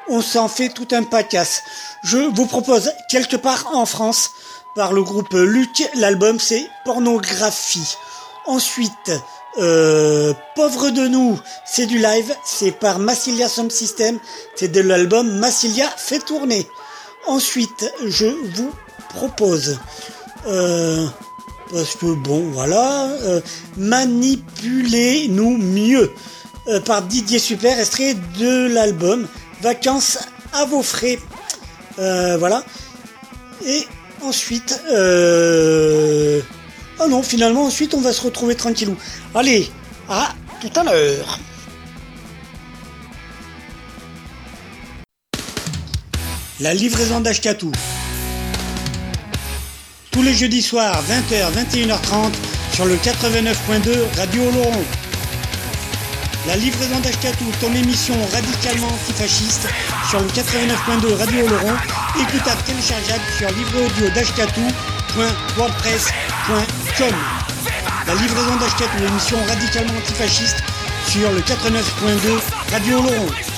On 0.09 0.21
s'en 0.21 0.47
fait 0.47 0.69
tout 0.69 0.87
un 0.91 1.03
pacasse. 1.03 1.63
Je 2.03 2.17
vous 2.17 2.45
propose 2.45 2.91
quelque 3.09 3.37
part 3.37 3.71
en 3.73 3.87
France 3.87 4.29
par 4.75 4.93
le 4.93 5.01
groupe 5.01 5.33
Luc. 5.33 5.89
L'album 5.95 6.39
c'est 6.39 6.67
Pornographie. 6.85 7.95
Ensuite, 8.45 9.11
euh, 9.59 10.33
Pauvre 10.55 10.89
de 10.89 11.07
nous, 11.07 11.39
c'est 11.65 11.85
du 11.85 11.97
live. 11.97 12.33
C'est 12.45 12.71
par 12.71 12.99
Massilia 12.99 13.47
Sound 13.47 13.71
System. 13.71 14.19
C'est 14.55 14.69
de 14.69 14.81
l'album 14.81 15.39
Massilia 15.39 15.87
fait 15.97 16.19
tourner. 16.19 16.67
Ensuite, 17.27 17.91
je 18.05 18.25
vous 18.25 18.71
propose, 19.09 19.79
euh, 20.47 21.05
parce 21.71 21.95
que 21.95 22.13
bon, 22.15 22.49
voilà, 22.51 23.05
euh, 23.05 23.41
Manipulez-nous 23.77 25.57
mieux 25.57 26.11
par 26.85 27.01
Didier 27.01 27.39
Super, 27.39 27.77
extrait 27.77 28.15
de 28.39 28.67
l'album 28.67 29.27
Vacances 29.61 30.17
à 30.53 30.65
vos 30.65 30.83
frais. 30.83 31.19
Voilà. 31.97 32.63
Et 33.65 33.85
ensuite. 34.21 34.79
Oh 37.03 37.09
non, 37.09 37.21
finalement, 37.23 37.65
ensuite, 37.65 37.93
on 37.93 38.01
va 38.01 38.13
se 38.13 38.21
retrouver 38.21 38.55
tranquillou. 38.55 38.95
Allez, 39.35 39.69
à 40.09 40.33
tout 40.61 40.79
à 40.79 40.83
l'heure. 40.83 41.39
La 46.59 46.73
livraison 46.73 47.19
d'Ashkatou. 47.19 47.71
Tous 50.11 50.21
les 50.21 50.33
jeudis 50.33 50.61
soirs, 50.61 51.03
20h, 51.03 51.51
21h30, 51.53 52.31
sur 52.73 52.85
le 52.85 52.95
89.2 52.95 54.17
Radio 54.17 54.43
Oloron. 54.43 54.83
La 56.47 56.55
livraison 56.57 56.99
d'Ashkatou, 56.99 57.45
ton 57.59 57.73
émission 57.73 58.13
radicalement 58.31 58.87
antifasciste, 58.87 59.67
sur 60.09 60.19
le 60.19 60.27
89.2 60.27 61.13
Radio 61.15 61.45
Oloron, 61.45 61.75
écoutable 62.19 62.61
téléchargeable 62.65 63.23
sur 63.37 63.49
La 66.99 68.13
livraison 68.13 68.55
d'Ashkatou, 68.57 68.99
l'émission 68.99 69.37
radicalement 69.47 69.97
antifasciste, 69.97 70.63
sur 71.07 71.31
le 71.31 71.39
89.2 71.39 72.71
Radio 72.71 72.99
Oloron. 72.99 73.52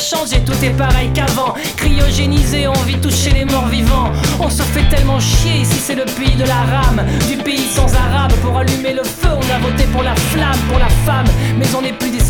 Changé, 0.00 0.40
tout 0.44 0.64
est 0.64 0.70
pareil 0.70 1.10
qu'avant. 1.12 1.54
Cryogénisé, 1.76 2.66
on 2.66 2.82
vit 2.84 2.98
toucher 2.98 3.30
les 3.30 3.44
morts 3.44 3.68
vivants. 3.68 4.10
On 4.40 4.48
se 4.48 4.62
fait 4.62 4.88
tellement 4.88 5.20
chier, 5.20 5.60
ici 5.60 5.78
c'est 5.78 5.94
le 5.94 6.04
pays 6.04 6.34
de 6.36 6.44
la 6.44 6.62
rame. 6.62 7.02
Du 7.28 7.36
pays 7.36 7.68
sans 7.74 7.94
arabe, 7.94 8.32
pour 8.42 8.56
allumer 8.58 8.94
le 8.94 9.04
feu, 9.04 9.28
on 9.28 9.54
a 9.54 9.58
voté 9.58 9.84
pour 9.92 10.02
la 10.02 10.16
flamme, 10.16 10.58
pour 10.68 10.78
la 10.78 10.88
femme. 11.06 11.26
Mais 11.58 11.66
on 11.76 11.82
n'est 11.82 11.92
plus 11.92 12.10
des 12.10 12.20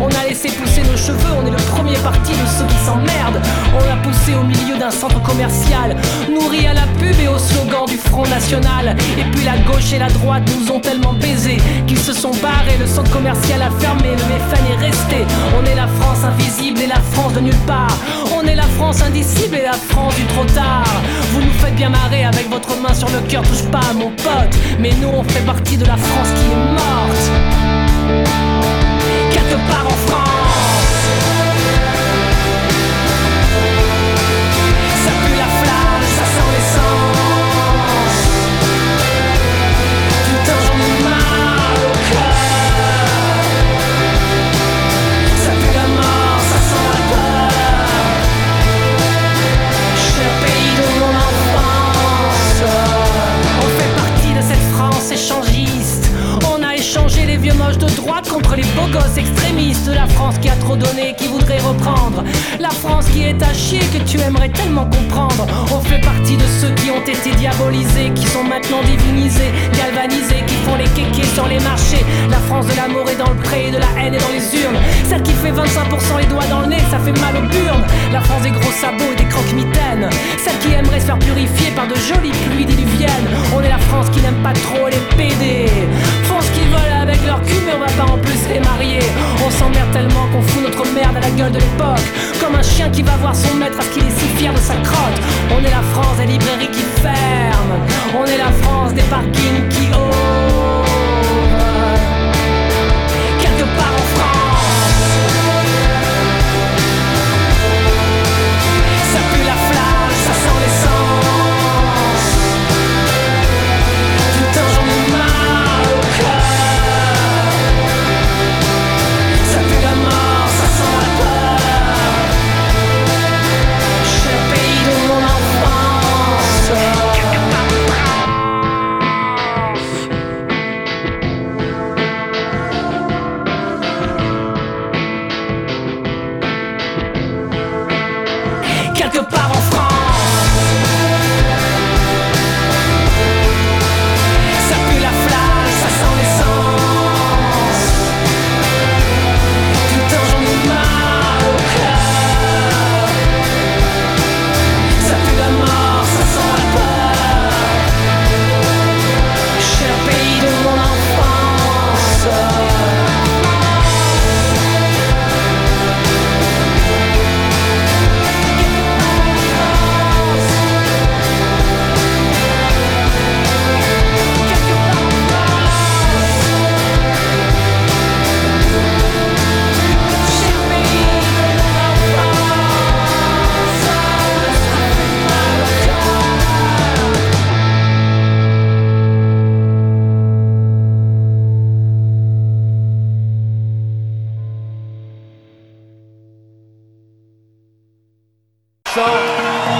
on 0.00 0.08
a 0.08 0.28
laissé 0.28 0.48
pousser 0.48 0.82
nos 0.82 0.96
cheveux, 0.96 1.32
on 1.40 1.46
est 1.46 1.50
le 1.50 1.64
premier 1.70 1.96
parti 1.98 2.32
de 2.32 2.46
ceux 2.46 2.64
qui 2.66 2.84
s'emmerdent. 2.84 3.40
On 3.74 3.86
l'a 3.86 3.96
poussé 4.02 4.34
au 4.34 4.42
milieu 4.42 4.76
d'un 4.78 4.90
centre 4.90 5.22
commercial, 5.22 5.96
nourri 6.28 6.66
à 6.66 6.74
la 6.74 6.86
pub 6.98 7.14
et 7.20 7.28
au 7.28 7.38
slogan 7.38 7.86
du 7.86 7.96
Front 7.96 8.26
National. 8.26 8.96
Et 9.16 9.24
puis 9.30 9.44
la 9.44 9.58
gauche 9.58 9.92
et 9.92 9.98
la 9.98 10.08
droite 10.08 10.42
nous 10.56 10.72
ont 10.72 10.80
tellement 10.80 11.12
baisés 11.12 11.58
qu'ils 11.86 11.98
se 11.98 12.12
sont 12.12 12.32
barrés, 12.42 12.76
le 12.80 12.86
centre 12.86 13.10
commercial 13.10 13.62
a 13.62 13.70
fermé, 13.78 14.10
le 14.10 14.24
méfan 14.26 14.62
est 14.72 14.84
resté. 14.84 15.24
On 15.60 15.64
est 15.64 15.76
la 15.76 15.86
France 15.86 16.24
invisible 16.24 16.80
et 16.80 16.86
la 16.86 17.00
France 17.12 17.34
de 17.34 17.40
nulle 17.40 17.64
part. 17.66 17.96
On 18.36 18.46
est 18.46 18.56
la 18.56 18.68
France 18.76 19.02
indicible 19.02 19.56
et 19.56 19.64
la 19.64 19.72
France 19.72 20.16
du 20.16 20.24
trop 20.24 20.44
tard. 20.46 21.02
Vous 21.32 21.42
nous 21.42 21.52
faites 21.60 21.76
bien 21.76 21.90
marrer 21.90 22.24
avec 22.24 22.50
votre 22.50 22.76
main 22.80 22.94
sur 22.94 23.08
le 23.08 23.20
cœur, 23.28 23.42
touche 23.42 23.64
pas 23.70 23.80
à 23.90 23.92
mon 23.92 24.10
pote. 24.10 24.54
Mais 24.80 24.90
nous 25.00 25.08
on 25.08 25.22
fait 25.22 25.44
partie 25.44 25.76
de 25.76 25.84
la 25.84 25.96
France 25.96 26.28
qui 26.28 26.52
est 26.52 26.72
morte. 26.72 27.57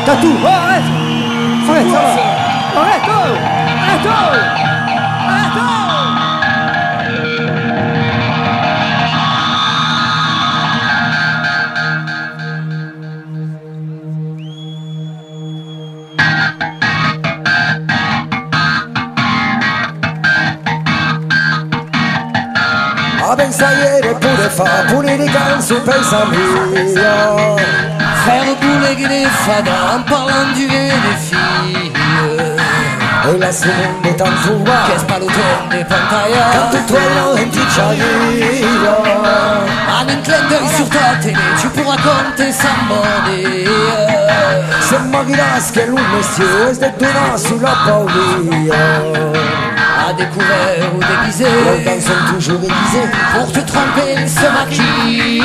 Tatou, 0.09 0.33
oh, 0.43 0.47
arrête 0.47 0.85
Arrête, 1.69 1.87
ça 1.91 2.01
va 2.01 2.81
Arrête, 2.81 3.03
oh 4.07 4.58
en 29.51 30.03
parlant 30.03 30.53
du 30.55 30.65
et 30.65 30.69
des 30.69 31.19
filles. 31.29 31.93
Hoy 33.27 33.39
la 33.39 33.53
suben 33.53 34.03
de 34.05 34.11
tan 34.11 34.33
suba 34.43 34.87
que 34.87 34.97
es 34.97 35.05
palutón 35.05 35.69
de 35.71 35.85
pantalla. 35.85 36.45
Canto 36.53 36.79
tuelo 36.87 37.37
en 37.37 37.51
Chicharilla. 37.51 38.95
En 40.01 40.09
un 40.09 40.23
clin 40.23 40.43
d'œil 40.49 40.69
sur 40.77 40.89
ta 40.89 41.17
télé, 41.21 41.35
tu 41.61 41.69
pourras 41.69 41.97
compter 41.97 42.53
sans 42.53 42.81
border. 42.89 43.69
Se 44.89 44.99
morirás 45.11 45.73
que 45.73 45.81
el 45.81 45.93
monsieur 45.93 46.71
es 46.71 46.79
de 46.79 46.89
Tuna 46.99 47.37
sous 47.37 47.59
la 47.61 47.75
paulilla. 47.85 49.49
à 50.09 50.13
découvert 50.13 50.95
ou 50.95 50.99
déguisé. 50.99 51.47
Les 51.85 52.01
sont 52.01 52.35
toujours 52.35 52.59
déguisés 52.59 53.09
pour 53.35 53.53
te 53.53 53.61
tromper, 53.61 54.27
se 54.27 54.47
maquiller. 54.53 55.43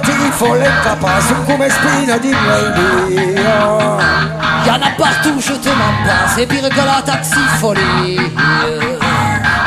Ti 0.00 0.30
folle 0.30 0.66
incapace 0.66 1.34
come 1.44 1.68
spina 1.68 2.16
di 2.16 2.30
media 2.30 3.96
Y'en 4.64 4.80
a 4.80 4.90
partout, 4.96 5.38
je 5.38 5.52
te 5.52 5.68
mens 5.68 5.96
pas, 6.04 6.32
c'est 6.34 6.46
pire 6.46 6.68
que 6.68 6.76
la 6.76 7.02
taxifolie. 7.02 8.32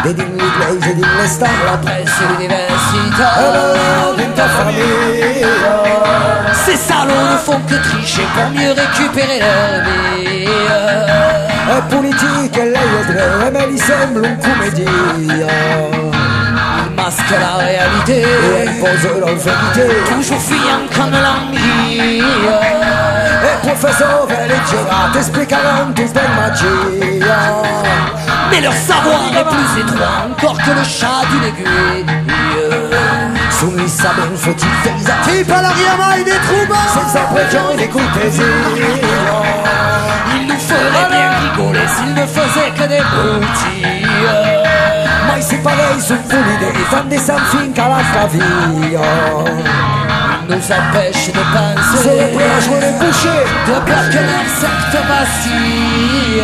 Vedi 0.04 0.24
l'inglese, 0.24 0.80
vedi 0.80 1.02
le 1.02 1.28
star 1.28 1.50
La 1.66 1.78
presse 1.78 2.12
et 2.22 2.28
l'université. 2.34 3.24
E 3.38 4.18
la 4.18 4.26
ta 4.34 4.48
famiglia 4.48 5.48
Ces 6.66 6.78
salauds 6.78 7.32
ne 7.32 7.38
font 7.38 7.60
que 7.68 7.76
tricher 7.76 8.28
pour 8.34 8.50
mieux 8.50 8.72
récupérer 8.72 9.40
leur 9.40 9.84
vie. 9.86 10.48
È 11.68 11.82
politica 11.90 12.62
e 12.62 12.70
lei 12.70 12.96
è 13.00 13.06
tre, 13.06 13.52
me 13.52 13.68
li 13.68 13.78
sembra 13.78 14.28
un 14.28 14.38
commedia 14.38 16.35
masque 17.06 17.36
la 17.40 17.64
réalité 17.64 18.22
et 18.22 18.68
impose 18.68 19.20
l'enfermité. 19.22 19.86
Toujours 20.10 20.42
fuyant 20.42 20.86
comme 20.96 21.12
l'ennui. 21.12 22.20
Et 22.20 23.68
professeur 23.68 24.26
Veligera 24.28 25.10
t'expliqueront 25.14 25.94
tous 25.96 26.12
des 26.14 26.30
magies. 26.36 27.24
Mais 28.52 28.62
leur 28.62 28.74
savoir 28.74 29.22
est 29.38 29.44
plus 29.44 29.82
étroit 29.82 30.28
encore 30.32 30.58
que 30.58 30.72
le 30.72 30.84
chat 30.84 31.22
d'une 31.30 31.44
aiguille. 31.50 32.06
Soumis 33.52 33.88
sa 33.88 34.10
bonne 34.10 34.36
faut-il 34.36 34.68
félisatif 34.84 35.50
à 35.50 35.62
l'arrière 35.62 36.18
et 36.20 36.24
des 36.24 36.32
troubles 36.32 36.76
Sans 36.94 37.20
imprégions 37.20 37.72
et 37.74 37.78
des 37.78 37.88
coups 37.88 38.04
Il 40.36 40.48
nous 40.48 40.60
ferait 40.60 41.10
bien 41.10 41.30
rigoler 41.40 41.88
s'il 41.88 42.14
ne 42.14 42.26
faisait 42.26 42.72
que 42.76 42.88
des 42.90 43.02
broutilles 43.02 44.65
mai 45.36 45.42
si 45.42 45.60
farei 45.62 46.00
su 46.00 46.16
funi 46.28 46.58
dei 46.60 46.86
fan 46.90 47.08
di 47.10 47.18
San 47.18 47.44
Finca 47.50 47.88
l'altra 47.88 48.26
via 48.28 49.00
nous 50.48 50.72
empêche 50.72 51.32
de 51.32 51.44
penser. 51.54 52.04
C'est 52.04 52.20
le 52.22 52.28
plage 52.38 52.68
où 52.70 52.76
les 52.80 52.94
bouchers 53.00 53.46
De 53.68 53.80
plaquer 53.84 54.26
leur 54.32 54.48
secte 54.62 54.96
vacille 55.10 56.44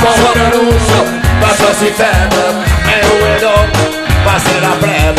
Corro 0.00 0.32
de 0.34 0.46
l'uso, 0.54 1.00
passo 1.40 1.70
si 1.78 1.90
fede 1.98 2.44
E 2.88 2.98
où 3.06 3.26
est 3.26 3.40
donc, 3.40 3.72
passé 4.24 4.56
la 4.62 4.74
plaine 4.80 5.14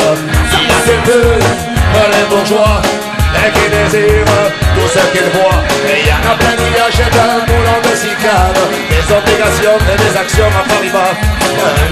La 0.67 0.79
culture, 0.87 1.39
les 2.11 2.25
bourgeois 2.29 2.81
et 3.43 3.51
qui 3.51 3.65
désirent 3.69 4.47
tout 4.75 4.87
ce 4.87 5.03
qu'ils 5.11 5.29
voient 5.35 5.61
Et 5.89 6.01
il 6.01 6.07
y 6.07 6.13
en 6.13 6.23
a 6.31 6.35
plein 6.37 6.55
qui 6.55 6.71
achètent 6.79 7.19
un 7.19 7.39
moulin 7.49 7.79
de 7.83 7.95
cicade 7.95 8.59
Des 8.89 9.05
obligations 9.13 9.77
et 9.91 9.97
des 9.97 10.17
actions 10.17 10.51
à 10.51 10.63
Paribas 10.67 11.13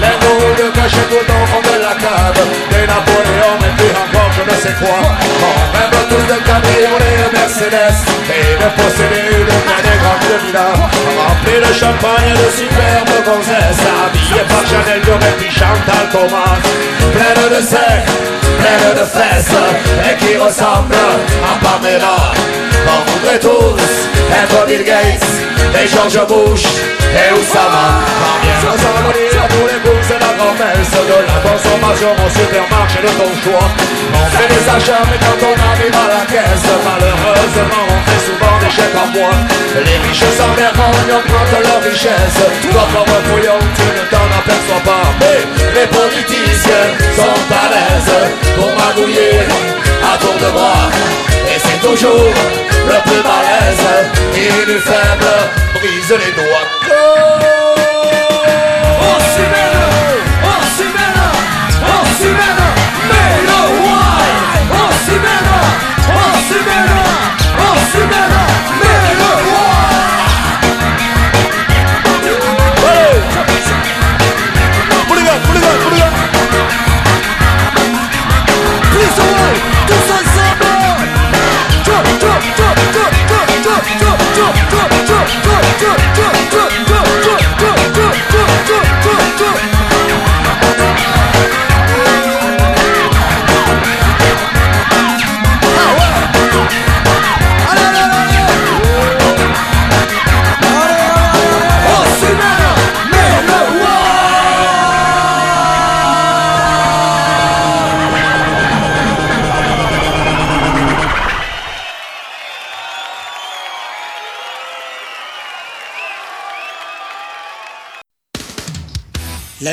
Les 0.00 0.16
mots 0.22 0.54
de 0.56 0.70
cachet 0.74 1.06
tout 1.10 1.26
au 1.26 1.46
fond 1.46 1.62
de 1.62 1.76
la 1.80 1.94
cave 1.94 2.40
Des 2.70 2.86
Napoléons 2.86 3.58
et 3.60 3.72
puis 3.76 3.92
encore 3.92 4.23
ne 4.46 4.56
sais 4.60 4.74
quoi. 4.78 4.98
On 5.00 5.56
rêve 5.76 5.94
tous 6.08 6.26
de 6.32 6.38
cabriolet 6.40 7.14
et 7.24 7.32
Mercedes. 7.32 7.98
Et 8.28 8.56
de 8.60 8.68
posséder 8.76 9.24
une 9.30 9.44
bien 9.44 9.80
des 9.84 9.98
grandes 10.02 10.28
villas 10.44 10.90
Remplis 11.18 11.60
de 11.60 11.72
champagne 11.72 12.30
et 12.30 12.38
de 12.38 12.48
superbes 12.50 13.24
gonzesses. 13.24 13.84
Habillées 14.04 14.46
par 14.48 14.64
Chanel 14.66 15.00
Dior 15.02 15.18
et 15.18 15.50
Chantal 15.50 16.04
Thomas. 16.12 16.58
Pleine 17.14 17.48
de 17.50 17.62
sexe, 17.62 18.12
pleine 18.60 18.94
de 18.94 19.04
fesses. 19.04 19.60
Et 20.08 20.16
qui 20.16 20.36
ressemblent 20.36 20.94
à 20.94 21.54
Pamela. 21.64 22.32
On 22.86 23.10
voudrait 23.10 23.38
tous 23.38 24.04
être 24.42 24.66
Bill 24.66 24.84
Gates 24.84 25.44
et 25.80 25.88
George 25.88 26.26
Bush 26.28 26.64
et 27.14 27.32
Oussama. 27.32 28.02
Quand 28.20 28.38
bien 28.42 28.56
nous 28.62 28.84
allons 28.84 29.12
lire 29.12 29.46
tous 29.48 29.66
les 29.66 29.80
goûts 29.80 30.04
et 30.10 30.20
la 30.20 30.32
grand-messe 30.36 30.90
De 30.90 31.18
la 31.26 31.38
consommation 31.40 32.12
au 32.12 32.30
de 33.02 33.12
ton 33.18 33.30
choix. 33.42 33.68
On 34.14 34.26
fait 34.36 34.48
des 34.48 34.64
achats 34.68 35.04
mais 35.10 35.18
quand 35.18 35.40
on 35.42 35.56
arrive 35.72 35.96
à 35.96 36.08
la 36.14 36.24
caisse 36.26 36.68
Malheureusement 36.84 37.84
on 37.90 38.00
fait 38.06 38.22
souvent 38.26 38.56
des 38.60 38.70
chèques 38.70 38.98
en 38.98 39.08
bois. 39.14 39.38
Les 39.74 39.98
riches 40.06 40.30
sans 40.38 40.52
vergogne 40.54 41.10
augmentent 41.18 41.62
leur 41.66 41.82
richesse. 41.82 42.38
Toi 42.70 42.84
pauvre 42.92 43.20
fouillon 43.28 43.58
tu 43.76 43.86
ne 43.96 44.04
t'en 44.12 44.28
aperçois 44.38 44.82
pas. 44.84 45.06
Mais 45.20 45.40
les 45.76 45.86
politiciens 45.86 46.88
sont 47.16 47.40
à 47.50 47.64
l'aise 47.72 48.14
Pour 48.56 48.70
magouiller 48.78 49.42
à 50.02 50.18
tour 50.18 50.34
de 50.34 50.50
bras. 50.52 50.90
Et 51.50 51.58
c'est 51.58 51.80
toujours 51.86 52.32
le 52.86 53.10
plus 53.10 53.22
malaise 53.22 53.86
Et 54.34 54.66
le 54.66 54.78
faible 54.78 55.34
brise 55.74 56.10
les 56.10 56.32
doigts 56.32 57.53
Go! 66.54 66.84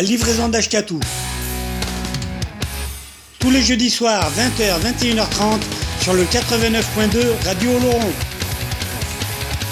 La 0.02 0.07
livraison 0.07 0.49
d'Ashkatou. 0.49 0.99
Tous 3.38 3.52
les 3.52 3.61
jeudis 3.61 3.91
soirs, 3.91 4.32
20h, 4.32 4.82
21h30, 4.82 5.61
sur 6.02 6.15
le 6.15 6.23
89.2 6.23 7.23
Radio 7.45 7.69
Oloron. 7.69 8.11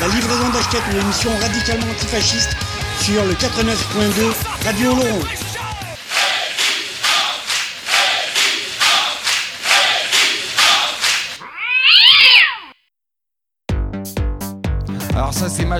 La 0.00 0.08
livraison 0.08 0.48
d'Ashkatou, 0.48 0.90
l'émission 0.92 1.30
radicalement 1.40 1.92
antifasciste, 1.92 2.56
sur 3.00 3.24
le 3.24 3.34
89.2 3.34 4.34
Radio 4.64 4.90
Oloron. 4.90 5.22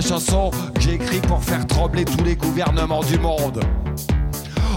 Chanson 0.01 0.51
que 0.75 0.81
j'ai 0.81 0.93
écrite 0.95 1.25
pour 1.27 1.43
faire 1.43 1.65
trembler 1.65 2.05
tous 2.05 2.23
les 2.23 2.35
gouvernements 2.35 3.01
du 3.03 3.17
monde. 3.19 3.59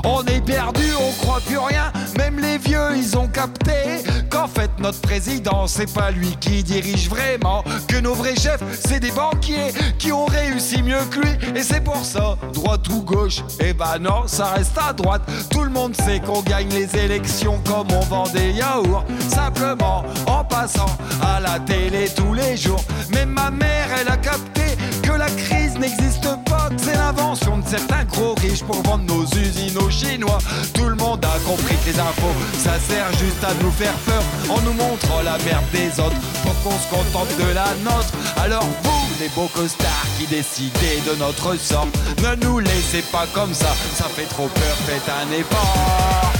On 0.04 0.24
est 0.24 0.40
perdu, 0.44 0.84
on 0.98 1.12
croit 1.22 1.40
plus 1.40 1.58
rien. 1.58 1.92
Même 2.16 2.38
les 2.38 2.58
vieux, 2.58 2.96
ils 2.96 3.16
ont 3.16 3.28
capté 3.28 4.02
qu'en 4.30 4.46
fait 4.46 4.70
notre 4.78 5.00
président, 5.00 5.66
c'est 5.66 5.92
pas 5.92 6.10
lui 6.10 6.36
qui 6.40 6.62
dirige 6.62 7.08
vraiment. 7.08 7.62
Que 7.88 7.96
nos 7.96 8.14
vrais 8.14 8.36
chefs, 8.36 8.62
c'est 8.84 9.00
des 9.00 9.10
banquiers 9.10 9.72
qui 9.98 10.12
ont 10.12 10.26
réussi 10.26 10.82
mieux 10.82 11.04
que 11.10 11.20
lui. 11.20 11.30
Et 11.56 11.62
c'est 11.62 11.82
pour 11.82 12.04
ça, 12.04 12.36
droite 12.52 12.88
ou 12.88 13.02
gauche, 13.02 13.42
eh 13.60 13.72
ben 13.72 13.98
non, 14.00 14.26
ça 14.26 14.46
reste 14.46 14.76
à 14.78 14.92
droite. 14.92 15.22
Tout 15.50 15.64
le 15.64 15.70
monde 15.70 15.94
sait 15.96 16.20
qu'on 16.20 16.42
gagne 16.42 16.70
les 16.70 16.96
élections 16.96 17.60
comme 17.66 17.88
on 17.92 18.00
vend 18.00 18.28
des 18.28 18.52
yaourts. 18.52 19.04
Simplement 19.28 20.04
en 20.26 20.44
passant 20.44 20.96
à 21.22 21.40
la 21.40 21.58
télé 21.60 22.08
tous 22.14 22.34
les 22.34 22.56
jours. 22.56 22.82
Mais 23.12 23.26
ma 23.26 23.50
mère, 23.50 23.88
elle 24.00 24.08
a 24.08 24.16
capté 24.16 24.62
que 25.02 25.12
la 25.12 25.26
crise 25.26 25.78
n'existe 25.78 26.28
pas, 26.46 26.49
c'est 26.76 26.94
l'invention 26.94 27.58
de 27.58 27.66
certains 27.66 28.04
gros 28.04 28.34
riches 28.34 28.62
pour 28.62 28.80
vendre 28.82 29.02
nos 29.04 29.24
usines 29.24 29.76
aux 29.78 29.90
Chinois. 29.90 30.38
Tout 30.74 30.86
le 30.86 30.94
monde 30.96 31.24
a 31.24 31.38
compris 31.46 31.76
que 31.84 31.90
les 31.90 31.98
infos, 31.98 32.34
ça 32.58 32.78
sert 32.78 33.10
juste 33.12 33.42
à 33.44 33.54
nous 33.62 33.70
faire 33.72 33.94
peur 34.06 34.22
en 34.48 34.60
nous 34.62 34.72
montrant 34.72 35.20
la 35.22 35.36
merde 35.38 35.64
des 35.72 35.98
autres 36.00 36.16
pour 36.42 36.54
qu'on 36.62 36.78
se 36.78 36.88
contente 36.88 37.28
de 37.38 37.52
la 37.54 37.74
nôtre. 37.84 38.12
Alors 38.42 38.66
vous, 38.82 39.06
les 39.20 39.28
beaux 39.30 39.50
costards 39.54 40.06
qui 40.18 40.26
décidez 40.26 41.00
de 41.08 41.14
notre 41.16 41.56
sort, 41.56 41.88
ne 42.22 42.34
nous 42.44 42.58
laissez 42.60 43.02
pas 43.12 43.26
comme 43.34 43.54
ça, 43.54 43.74
ça 43.94 44.04
fait 44.04 44.26
trop 44.26 44.48
peur, 44.48 44.76
faites 44.86 45.08
un 45.08 45.30
effort. 45.32 46.32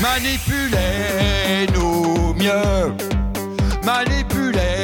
Manipulez-nous 0.00 2.34
mieux, 2.34 2.94
manipulez-nous 3.84 4.75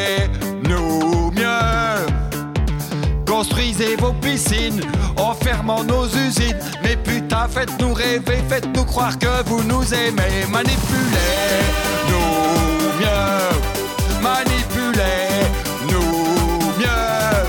Construisez 3.42 3.96
vos 3.96 4.12
piscines 4.12 4.80
en 5.16 5.34
fermant 5.34 5.82
nos 5.82 6.06
usines. 6.06 6.56
Mais 6.84 6.94
putain, 6.94 7.48
faites-nous 7.48 7.92
rêver, 7.92 8.38
faites-nous 8.48 8.84
croire 8.84 9.18
que 9.18 9.42
vous 9.46 9.64
nous 9.64 9.82
aimez. 9.92 10.46
Manipulez-nous 10.48 12.12
mieux. 13.00 14.22
Manipulez-nous 14.22 15.98
mieux. 16.78 17.42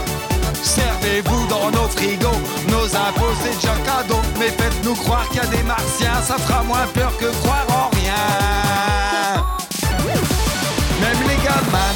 Servez-vous 0.64 1.46
dans 1.48 1.70
nos 1.70 1.88
frigos, 1.90 2.42
nos 2.70 2.86
impôts 2.96 3.36
c'est 3.44 3.54
déjà 3.54 3.76
cadeau. 3.86 4.20
Mais 4.40 4.50
faites-nous 4.50 4.96
croire 4.96 5.30
qu'il 5.30 5.44
y 5.44 5.46
a 5.46 5.46
des 5.46 5.62
martiens, 5.62 6.20
ça 6.24 6.40
fera 6.40 6.64
moins 6.64 6.88
peur 6.92 7.16
que 7.20 7.28
croire 7.44 7.68
en 7.70 7.96
rien. 7.96 9.53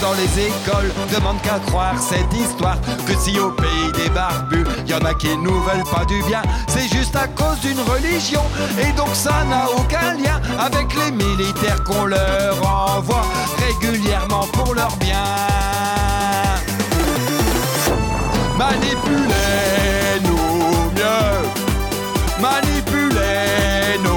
Dans 0.07 0.13
les 0.13 0.47
écoles. 0.47 0.93
Demandent 1.13 1.41
qu'à 1.41 1.59
croire 1.59 1.95
cette 1.99 2.33
histoire 2.33 2.77
Que 3.05 3.13
si 3.19 3.37
au 3.37 3.51
pays 3.51 3.91
des 3.93 4.09
barbus, 4.09 4.63
y 4.87 4.93
en 4.93 5.03
a 5.03 5.13
qui 5.13 5.35
nous 5.35 5.59
veulent 5.63 5.83
pas 5.91 6.05
du 6.05 6.23
bien 6.23 6.41
C'est 6.69 6.87
juste 6.87 7.13
à 7.17 7.27
cause 7.27 7.59
d'une 7.59 7.81
religion. 7.81 8.43
Et 8.79 8.93
donc 8.93 9.09
ça 9.13 9.43
n'a 9.49 9.65
aucun 9.69 10.13
lien 10.13 10.39
Avec 10.57 10.87
les 10.95 11.11
militaires 11.11 11.83
qu'on 11.83 12.05
leur 12.05 12.55
envoie 12.65 13.25
Régulièrement 13.67 14.47
pour 14.53 14.73
leur 14.75 14.95
bien. 14.95 15.25
Manipulez-nous 18.57 20.37
mieux. 20.95 21.49
Manipulez-nous 22.39 24.15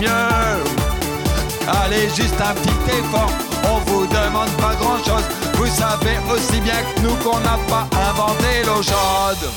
mieux. 0.00 0.64
Allez, 1.68 2.08
juste 2.16 2.40
un 2.40 2.54
petit 2.54 2.98
effort, 2.98 3.32
demande 4.08 4.50
pas 4.58 4.74
grand 4.80 4.98
chose. 4.98 5.24
Vous 5.54 5.66
savez 5.66 6.16
aussi 6.32 6.60
bien 6.60 6.74
que 6.74 7.00
nous 7.02 7.14
qu'on 7.16 7.38
n'a 7.40 7.58
pas 7.68 7.88
inventé 8.08 8.64
l'eau 8.66 8.82
chaude. 8.82 9.50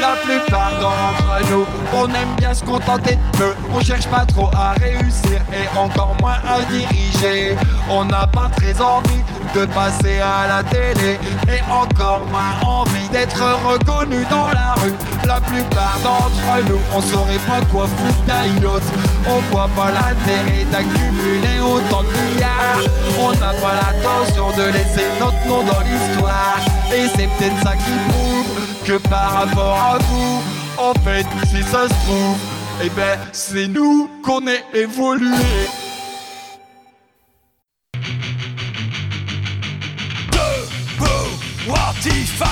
La 0.00 0.14
plupart 0.22 0.72
d'entre 0.80 1.50
nous, 1.50 1.66
on 1.94 2.06
aime 2.06 2.34
bien 2.36 2.52
se 2.52 2.64
contenter 2.64 3.16
de 3.16 3.38
peu. 3.38 3.54
On 3.74 3.80
cherche 3.80 4.06
pas 4.08 4.24
trop 4.26 4.50
à 4.54 4.72
réussir 4.72 5.40
et 5.52 5.78
encore 5.78 6.14
moins 6.20 6.38
à 6.46 6.60
diriger. 6.70 7.56
On 7.90 8.04
n'a 8.04 8.26
pas 8.26 8.50
très 8.56 8.80
envie 8.80 9.22
de 9.54 9.64
passer 9.66 10.20
à 10.20 10.46
la 10.48 10.62
télé 10.62 11.18
et 11.48 11.62
encore 11.70 12.26
moins 12.30 12.60
envie 12.62 13.08
d'être 13.10 13.42
reconnu 13.64 14.24
dans 14.30 14.48
la 14.48 14.74
rue. 14.82 14.94
La 15.26 15.40
plupart 15.40 15.98
d'entre 16.02 16.68
nous, 16.68 16.80
on 16.94 17.00
saurait 17.00 17.40
pas 17.46 17.64
quoi 17.72 17.86
foutre 17.86 18.22
d'un 18.26 18.66
autre. 18.66 18.86
On 19.26 19.40
voit 19.52 19.70
pas 19.74 19.90
l'intérêt 19.90 20.64
d'accumuler 20.70 21.60
autant 21.60 22.02
de 22.02 22.08
milliards. 22.08 22.82
On 23.18 23.32
n'a 23.32 23.52
pas 23.60 23.74
l'intention 23.80 24.50
de 24.56 24.70
laisser 24.72 25.06
notre 25.18 25.46
nom 25.46 25.62
dans 25.64 25.80
l'histoire. 25.80 26.58
Et 26.92 27.08
c'est 27.16 27.26
peut-être 27.26 27.62
ça 27.62 27.72
qui 27.72 27.92
que 28.86 28.98
par 29.08 29.32
rapport 29.32 29.76
à 29.76 29.98
vous, 29.98 30.42
en 30.78 30.94
fait, 31.02 31.26
si 31.50 31.60
ça 31.64 31.88
se 31.88 31.94
trouve, 32.04 32.38
eh 32.84 32.88
ben, 32.90 33.18
c'est 33.32 33.66
nous 33.66 34.08
qu'on 34.22 34.46
est 34.46 34.64
évolué. 34.74 35.66
Debout, 40.30 41.30
Wantifa 41.68 42.46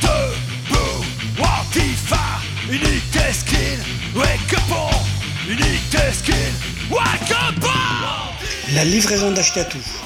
Debout, 0.00 1.04
Wantifa 1.38 2.24
Unité 2.70 3.32
skin, 3.32 3.78
wake 4.14 4.54
up 4.54 4.70
on 4.70 5.50
Unité 5.50 6.12
skin, 6.12 6.52
wake 6.90 7.30
up 7.32 7.62
on 7.62 8.74
La 8.74 8.84
livraison 8.84 9.30
d'Achetatou. 9.32 10.05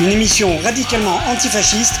Une 0.00 0.10
émission 0.10 0.58
radicalement 0.58 1.20
antifasciste 1.28 2.00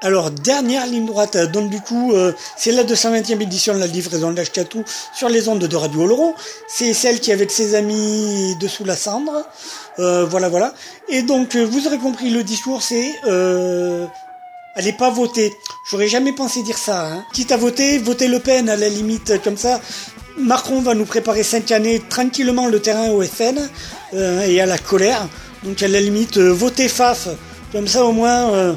Alors, 0.00 0.30
dernière 0.30 0.86
ligne 0.86 1.04
droite, 1.04 1.36
euh, 1.36 1.46
donc 1.46 1.68
du 1.68 1.80
coup, 1.80 2.14
euh, 2.14 2.32
c'est 2.56 2.72
la 2.72 2.82
220e 2.84 3.42
édition 3.42 3.74
de 3.74 3.78
la 3.78 3.86
livraison 3.86 4.30
d'Ashkatou 4.30 4.84
sur 5.14 5.28
les 5.28 5.48
ondes 5.48 5.58
de 5.58 5.76
Radio 5.76 6.04
Oloron. 6.04 6.34
C'est 6.66 6.94
celle 6.94 7.20
qui 7.20 7.30
est 7.30 7.34
avec 7.34 7.50
ses 7.50 7.74
amis 7.74 8.56
dessous 8.58 8.84
la 8.84 8.96
cendre. 8.96 9.44
Euh, 9.98 10.24
voilà, 10.24 10.48
voilà. 10.48 10.72
Et 11.08 11.22
donc, 11.22 11.56
vous 11.56 11.86
aurez 11.86 11.98
compris, 11.98 12.30
le 12.30 12.42
discours, 12.42 12.80
c'est... 12.80 13.12
allez 14.78 14.92
pas 14.92 15.10
voter. 15.10 15.58
J'aurais 15.90 16.08
jamais 16.08 16.32
pensé 16.32 16.62
dire 16.62 16.78
ça. 16.78 17.06
Hein. 17.06 17.24
Quitte 17.32 17.50
à 17.52 17.56
voter, 17.56 17.98
votez 17.98 18.28
Le 18.28 18.38
Pen 18.38 18.68
à 18.68 18.76
la 18.76 18.88
limite, 18.88 19.42
comme 19.42 19.56
ça. 19.56 19.80
Macron 20.38 20.80
va 20.80 20.94
nous 20.94 21.04
préparer 21.04 21.42
cinq 21.42 21.72
années 21.72 22.00
tranquillement 22.08 22.68
le 22.68 22.80
terrain 22.80 23.10
au 23.10 23.22
FN 23.22 23.58
euh, 24.14 24.46
et 24.46 24.60
à 24.60 24.66
la 24.66 24.78
colère. 24.78 25.28
Donc 25.64 25.82
à 25.82 25.88
la 25.88 26.00
limite, 26.00 26.38
euh, 26.38 26.52
votez 26.52 26.88
FAF. 26.88 27.28
Comme 27.72 27.88
ça 27.88 28.04
au 28.04 28.12
moins, 28.12 28.52
euh, 28.52 28.74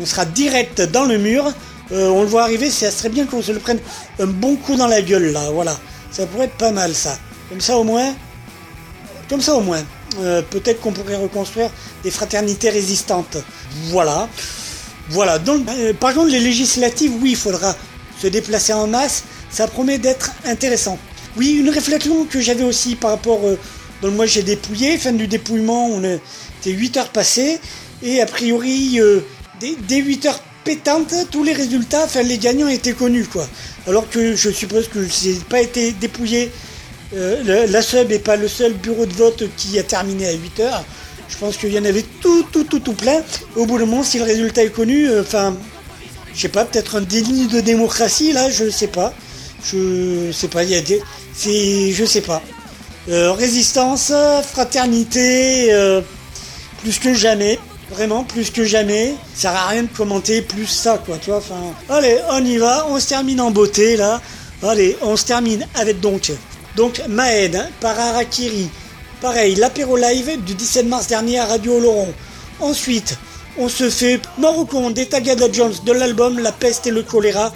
on 0.00 0.04
sera 0.04 0.24
direct 0.24 0.82
dans 0.82 1.04
le 1.04 1.18
mur. 1.18 1.52
On 1.90 2.22
le 2.22 2.26
voit 2.26 2.42
arriver, 2.42 2.70
ça 2.70 2.90
serait 2.90 3.10
bien 3.10 3.26
qu'on 3.26 3.42
se 3.42 3.52
le 3.52 3.58
prenne 3.58 3.78
un 4.18 4.26
bon 4.26 4.56
coup 4.56 4.74
dans 4.74 4.86
la 4.86 5.02
gueule 5.02 5.32
là. 5.32 5.50
Voilà, 5.52 5.78
ça 6.10 6.26
pourrait 6.26 6.46
être 6.46 6.56
pas 6.56 6.72
mal 6.72 6.94
ça. 6.94 7.16
Comme 7.50 7.60
ça 7.60 7.76
au 7.76 7.84
moins, 7.84 8.14
comme 9.28 9.42
ça 9.42 9.54
au 9.54 9.60
moins. 9.60 9.82
Peut-être 10.50 10.80
qu'on 10.80 10.92
pourrait 10.92 11.16
reconstruire 11.16 11.70
des 12.02 12.10
fraternités 12.10 12.70
résistantes. 12.70 13.36
Voilà. 13.90 14.28
Voilà. 15.10 15.38
Donc, 15.38 15.66
euh, 15.68 15.92
par 15.92 16.14
contre, 16.14 16.30
les 16.30 16.40
législatives, 16.40 17.12
oui, 17.20 17.30
il 17.30 17.36
faudra 17.36 17.74
se 18.20 18.26
déplacer 18.26 18.72
en 18.72 18.86
masse. 18.86 19.24
Ça 19.50 19.66
promet 19.68 19.98
d'être 19.98 20.30
intéressant. 20.44 20.98
Oui, 21.36 21.52
une 21.60 21.68
réflexion 21.70 22.24
que 22.24 22.40
j'avais 22.40 22.64
aussi 22.64 22.96
par 22.96 23.10
rapport. 23.10 23.40
Euh, 23.44 23.58
donc, 24.02 24.14
moi, 24.14 24.26
j'ai 24.26 24.42
dépouillé. 24.42 24.98
Fin 24.98 25.12
du 25.12 25.26
dépouillement, 25.26 25.86
on 25.88 26.02
était 26.02 26.70
8 26.70 26.96
heures 26.96 27.08
passées. 27.10 27.58
Et 28.02 28.20
a 28.20 28.26
priori, 28.26 29.00
euh, 29.00 29.20
dès, 29.60 29.74
dès 29.88 29.98
8 29.98 30.26
heures 30.26 30.40
pétantes, 30.64 31.14
tous 31.30 31.44
les 31.44 31.52
résultats, 31.52 32.04
enfin, 32.04 32.22
les 32.22 32.38
gagnants 32.38 32.68
étaient 32.68 32.92
connus, 32.94 33.26
quoi. 33.26 33.46
Alors 33.86 34.08
que 34.08 34.34
je 34.34 34.50
suppose 34.50 34.88
que 34.88 35.06
j'ai 35.06 35.34
pas 35.48 35.60
été 35.60 35.92
dépouillé. 35.92 36.50
Le- 37.12 37.66
la 37.70 37.82
sub 37.82 38.10
est 38.10 38.18
pas 38.18 38.34
le 38.36 38.48
seul 38.48 38.72
bureau 38.72 39.06
de 39.06 39.12
vote 39.12 39.44
qui 39.56 39.78
a 39.78 39.82
terminé 39.84 40.26
à 40.26 40.32
8 40.32 40.60
heures. 40.60 40.84
Je 41.28 41.36
pense 41.38 41.56
qu'il 41.56 41.72
y 41.72 41.78
en 41.78 41.84
avait 41.84 42.04
tout, 42.20 42.44
tout, 42.52 42.64
tout, 42.64 42.80
tout 42.80 42.92
plein. 42.92 43.22
Au 43.56 43.66
bout 43.66 43.78
d'un 43.78 43.86
moment, 43.86 44.02
si 44.02 44.18
le 44.18 44.24
résultat 44.24 44.64
est 44.64 44.70
connu, 44.70 45.08
euh, 45.08 45.22
enfin, 45.22 45.56
je 46.34 46.40
sais 46.40 46.48
pas, 46.48 46.64
peut-être 46.64 46.96
un 46.96 47.00
déni 47.00 47.46
de 47.46 47.60
démocratie, 47.60 48.32
là, 48.32 48.50
je 48.50 48.68
sais 48.70 48.88
pas. 48.88 49.14
Je 49.64 50.30
sais 50.32 50.48
pas, 50.48 50.62
il 50.62 50.70
y 50.70 50.74
a 50.74 50.82
des. 50.82 51.00
C'est. 51.34 51.92
Je 51.92 52.04
sais 52.04 52.20
pas. 52.20 52.42
Euh, 53.08 53.32
résistance, 53.32 54.12
fraternité, 54.52 55.72
euh, 55.72 56.00
plus 56.82 56.98
que 56.98 57.14
jamais. 57.14 57.58
Vraiment, 57.90 58.24
plus 58.24 58.50
que 58.50 58.64
jamais. 58.64 59.14
Ça 59.34 59.42
sert 59.42 59.56
à 59.56 59.68
rien 59.68 59.82
de 59.84 59.88
commenter 59.88 60.42
plus 60.42 60.66
ça, 60.66 60.98
quoi, 61.04 61.18
tu 61.18 61.30
vois. 61.30 61.38
Enfin, 61.38 61.74
allez, 61.88 62.18
on 62.30 62.44
y 62.44 62.56
va. 62.56 62.86
On 62.88 62.98
se 62.98 63.08
termine 63.08 63.40
en 63.40 63.50
beauté, 63.50 63.96
là. 63.96 64.20
Allez, 64.62 64.96
on 65.02 65.16
se 65.16 65.24
termine 65.24 65.66
avec 65.74 66.00
donc. 66.00 66.32
Donc, 66.76 67.00
Maed, 67.08 67.56
hein, 67.56 67.68
par 67.80 67.98
Harakiri. 67.98 68.68
Pareil, 69.20 69.54
l'apéro 69.54 69.96
live 69.96 70.42
du 70.44 70.54
17 70.54 70.86
mars 70.86 71.06
dernier 71.06 71.38
à 71.38 71.46
Radio 71.46 71.76
Oloron. 71.76 72.12
Ensuite, 72.60 73.16
on 73.58 73.68
se 73.68 73.88
fait 73.88 74.20
Morocco 74.38 74.90
des 74.90 75.06
Tagada 75.06 75.46
Jones 75.50 75.72
de 75.84 75.92
l'album 75.92 76.38
La 76.38 76.52
peste 76.52 76.86
et 76.86 76.90
le 76.90 77.02
choléra. 77.02 77.52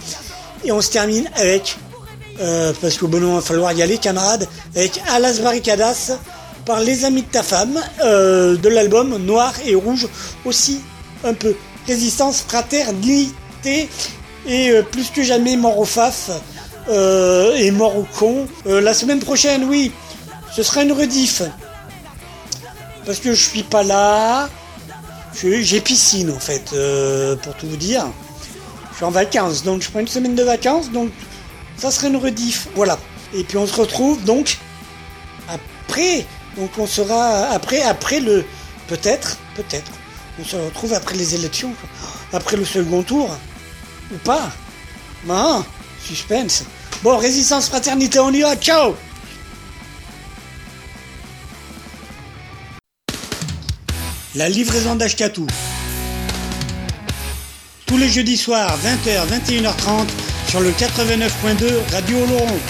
Et 0.65 0.73
on 0.73 0.81
se 0.81 0.91
termine 0.91 1.29
avec, 1.35 1.77
euh, 2.41 2.73
parce 2.81 2.97
qu'au 2.97 3.09
bon 3.09 3.21
moment, 3.21 3.35
il 3.35 3.41
va 3.41 3.43
falloir 3.43 3.73
y 3.73 3.83
aller, 3.83 3.99
camarades, 3.99 4.49
avec 4.75 5.01
Alas 5.09 5.41
Barricadas 5.43 6.19
par 6.65 6.81
Les 6.81 7.05
Amis 7.05 7.23
de 7.23 7.29
ta 7.29 7.43
femme, 7.43 7.79
euh, 8.03 8.57
de 8.57 8.69
l'album 8.69 9.17
Noir 9.19 9.53
et 9.67 9.75
Rouge, 9.75 10.07
aussi 10.45 10.81
un 11.25 11.35
peu. 11.35 11.55
Résistance, 11.87 12.45
fraternité, 12.47 13.89
et 14.47 14.71
euh, 14.71 14.83
plus 14.83 15.11
que 15.11 15.23
jamais 15.23 15.57
mort 15.57 15.79
au 15.79 15.85
faf, 15.85 16.31
et 16.91 17.71
mort 17.71 17.99
au 17.99 18.07
con. 18.19 18.47
La 18.65 18.95
semaine 18.95 19.19
prochaine, 19.19 19.65
oui, 19.65 19.93
ce 20.55 20.63
sera 20.63 20.83
une 20.83 20.93
rediff. 20.93 21.43
Parce 23.07 23.21
que 23.21 23.35
je 23.35 23.43
suis 23.43 23.63
pas 23.63 23.83
là. 23.83 24.49
J'ai 25.35 25.81
piscine 25.81 26.31
en 26.31 26.39
fait, 26.39 26.73
euh, 26.73 27.37
pour 27.37 27.55
tout 27.55 27.69
vous 27.69 27.77
dire. 27.77 28.07
Je 28.91 28.97
suis 28.97 29.05
en 29.05 29.11
vacances, 29.11 29.63
donc 29.63 29.83
je 29.83 29.91
prends 29.91 30.01
une 30.01 30.09
semaine 30.09 30.35
de 30.35 30.43
vacances, 30.43 30.91
donc 30.91 31.11
ça 31.77 31.91
serait 31.91 32.09
une 32.09 32.17
rediff. 32.17 32.69
Voilà. 32.75 32.99
Et 33.35 33.45
puis 33.45 33.57
on 33.57 33.67
se 33.67 33.75
retrouve 33.75 34.23
donc 34.25 34.59
après. 35.49 36.27
Donc 36.57 36.71
on 36.79 36.87
sera 36.87 37.47
après, 37.51 37.83
après 37.83 38.21
le. 38.21 38.45
Peut-être, 38.89 39.39
peut-être. 39.55 39.93
On 40.41 40.45
se 40.45 40.57
retrouve 40.57 40.93
après 40.95 41.15
les 41.15 41.35
élections. 41.35 41.73
Après 42.33 42.57
le 42.57 42.65
second 42.65 43.03
tour. 43.03 43.31
Ou 44.13 44.19
pas. 44.19 44.51
Ah, 45.29 45.63
suspense. 46.05 46.65
Bon, 47.03 47.17
résistance, 47.17 47.69
fraternité, 47.69 48.19
on 48.19 48.33
y 48.33 48.41
va. 48.41 48.57
Ciao 48.57 48.95
La 54.39 54.49
livraison 54.49 54.95
d'Ashkatou. 54.95 55.47
Tous 57.87 57.97
les 57.97 58.09
jeudis 58.09 58.37
soirs, 58.37 58.79
20h, 58.79 59.27
21h30, 59.27 60.07
sur 60.49 60.61
le 60.61 60.71
89.2 60.71 61.93
Radio 61.93 62.19
Oloron. 62.19 62.61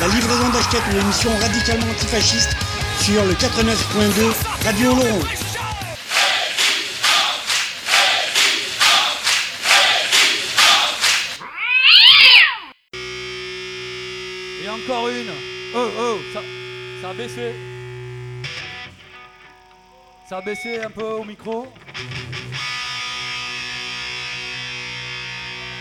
La 0.00 0.08
livraison 0.08 0.48
d'Ashkatou, 0.48 0.96
l'émission 0.96 1.30
radicalement 1.42 1.90
antifasciste, 1.90 2.56
sur 3.02 3.22
le 3.22 3.34
89.2 3.34 4.32
Radio 4.64 4.92
Oloron. 4.92 5.20
Une. 15.10 15.30
Oh, 15.74 15.88
oh, 15.98 16.18
ça, 16.32 16.40
ça 17.02 17.10
a 17.10 17.14
baissé. 17.14 17.52
Ça 20.28 20.38
a 20.38 20.40
baissé 20.40 20.80
un 20.80 20.90
peu 20.90 21.04
au 21.04 21.24
micro. 21.24 21.66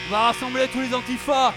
On 0.08 0.12
va 0.12 0.28
rassembler 0.28 0.68
tous 0.68 0.82
les 0.82 0.94
antifas. 0.94 1.54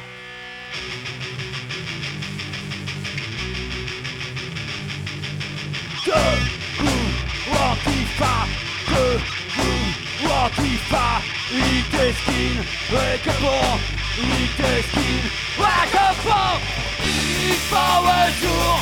ou 6.09 7.55
Antifa 7.55 8.47
Que 8.86 9.05
ou 9.62 10.31
Antifa 10.31 11.20
Unité 11.53 12.12
skin 12.12 12.62
Et 12.93 13.19
que 13.19 13.97
Unité 14.20 14.82
skin 14.89 15.23
Ouais 15.59 15.86
que 15.93 16.07
bon 16.24 16.51
Antifa 16.99 17.86
ouais 18.05 18.31
jour 18.40 18.74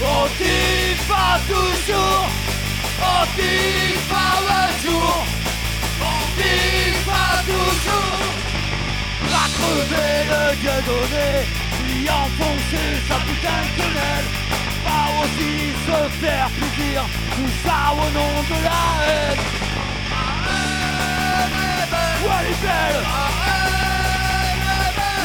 Antifa 0.00 1.26
toujours 1.46 2.26
Antifa 3.00 4.26
ouais 4.46 4.72
jour 4.82 5.16
Antifa 6.00 7.24
toujours 7.44 8.24
Va 9.30 9.44
crever 9.56 10.14
le 10.32 10.42
gueux 10.62 10.82
donné 10.86 11.28
Lui 11.84 12.08
enfoncer 12.08 12.90
sa 13.08 13.16
putain 13.26 13.60
de 13.62 13.70
quenelle 13.76 14.28
Pas 14.86 15.06
aussi 15.20 15.52
se 15.86 15.98
faire 16.24 16.48
plaisir 16.48 16.98
Tout 17.32 17.52
ça 17.66 17.78
au 17.92 18.08
nom 18.16 18.34
de 18.48 18.64
la 18.64 18.82
haine 19.06 19.62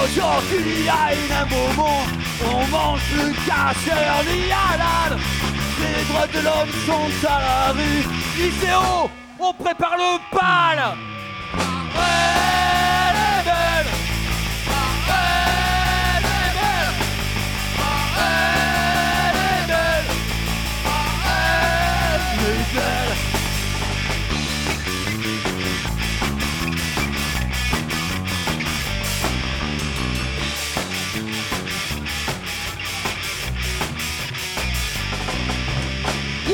Aujourd'hui 0.05 0.88
à 0.88 1.14
une 1.14 1.32
un 1.32 1.47
moment, 1.47 2.01
on 2.44 2.66
mange 2.68 3.01
le 3.16 3.32
cacheur 3.47 4.16
du 4.24 4.38
halal. 4.51 5.18
Les 5.80 6.05
droits 6.05 6.26
de 6.28 6.40
l'homme 6.44 6.74
sont 6.86 7.26
à 7.26 7.40
la 7.40 7.72
rue. 7.72 8.05
ICO, 8.38 9.10
on 9.38 9.52
prépare 9.52 9.97
le 9.97 10.18
bal. 10.34 10.97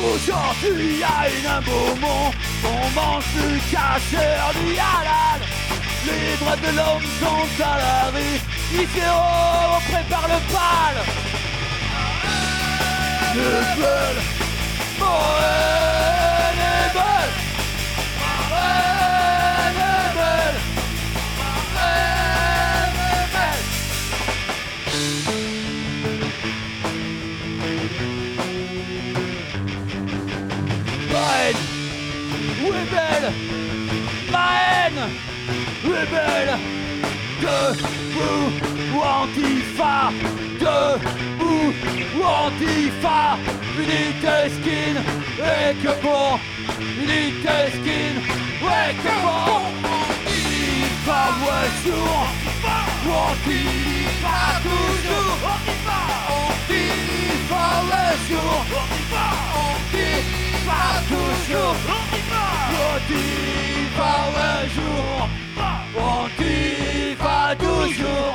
Aujourd'hui 0.03 1.01
à 1.05 1.29
une 1.29 1.47
un 1.47 1.61
moment, 1.61 2.33
on 2.65 2.91
mange 2.91 3.25
le 3.37 3.59
cacheur 3.71 4.53
du 4.55 4.73
halal. 4.73 5.41
Les 6.05 6.37
droits 6.39 6.57
de 6.57 6.77
l'homme 6.77 7.07
sont 7.21 7.63
à 7.63 7.79
la 7.79 8.11
rue. 8.11 8.41
Ici 8.75 9.03
on 9.07 9.81
prépare 9.93 10.29
le 10.29 10.39
bal. 10.53 10.97
Le 13.37 13.83
belle 36.11 36.59
Debout 37.41 38.53
ou 38.95 39.01
antifa 39.03 40.13
Debout 40.61 41.75
ou 42.17 42.23
antifa. 42.23 43.39
Unité 43.79 44.51
skin 44.55 44.97
et 45.39 45.75
que 45.83 45.93
bon 46.03 46.39
Unité 47.03 47.73
skin 47.73 48.15
et 48.61 48.95
que 49.03 49.15
bon 49.25 49.63
Antifa 49.93 51.21
ouais 51.43 51.71
sourd 51.83 52.29
Antifa 53.07 54.39
toujours. 54.63 55.39
Antifa 55.53 56.01
Antifa 56.43 57.65
ouais 57.89 58.15
sourd 58.29 58.65
Antifa 59.57 60.52
toujours 61.09 61.77
Antifa 62.95 64.13
ouais 64.35 64.69
jour 64.75 65.29
Antifa 65.97 67.57
toujours 67.59 68.35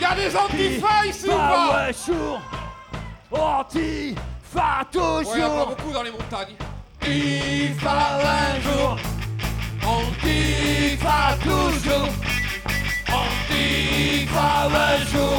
Y'a 0.00 0.12
des 0.14 0.36
antifas 0.36 1.06
ici 1.06 1.26
ou 1.26 1.30
pas 1.36 1.86
ouais 1.86 1.92
sourd 1.92 2.40
Antifa 3.30 4.84
toujours. 4.90 5.32
Ouais, 5.34 5.40
pas 5.40 5.66
beaucoup 5.66 5.92
dans 5.92 6.02
les 6.02 6.10
montagnes. 6.10 6.54
Antifa 7.02 8.18
un 8.24 8.60
jour 8.62 8.96
Antifa 9.86 11.36
toujours. 11.42 12.08
Antifa 13.08 14.50
un 14.66 14.98
jour 15.12 15.37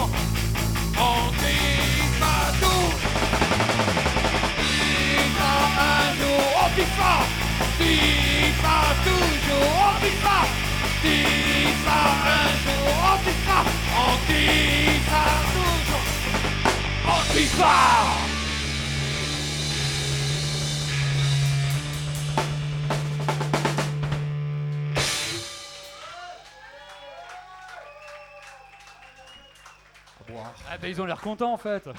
Ah 30.71 30.77
bah 30.77 30.87
ils 30.87 31.01
ont 31.01 31.05
l'air 31.05 31.19
contents 31.19 31.53
en 31.53 31.57
fait. 31.57 31.89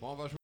Bon, 0.00 0.10
on 0.10 0.14
va. 0.14 0.41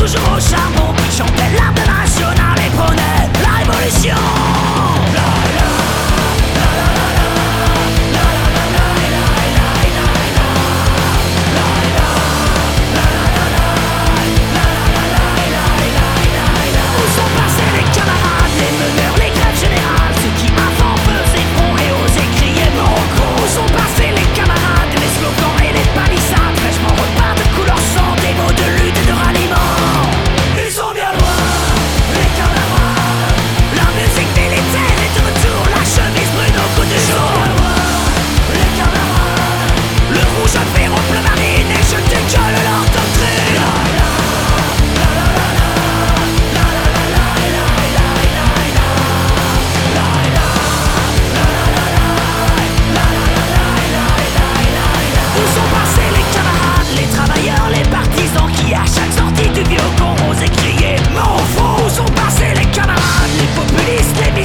toujours 0.00 0.32
au 0.36 0.40
charbon. 0.40 0.94
Chantait 1.16 1.52
l'art 1.56 1.74
national 1.74 2.58
et 2.58 2.70
prenait 2.76 3.28
la 3.42 3.72
révolution. 3.72 4.49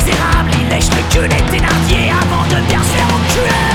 misérable, 0.06 0.52
il 0.62 0.70
lèche 0.70 0.90
le 0.90 1.02
cul 1.10 1.28
des 1.28 1.52
Thénardier 1.52 2.12
avant 2.12 2.44
de 2.44 2.68
bien 2.68 2.80
se 2.80 2.90
faire 2.90 3.08
enculer. 3.08 3.75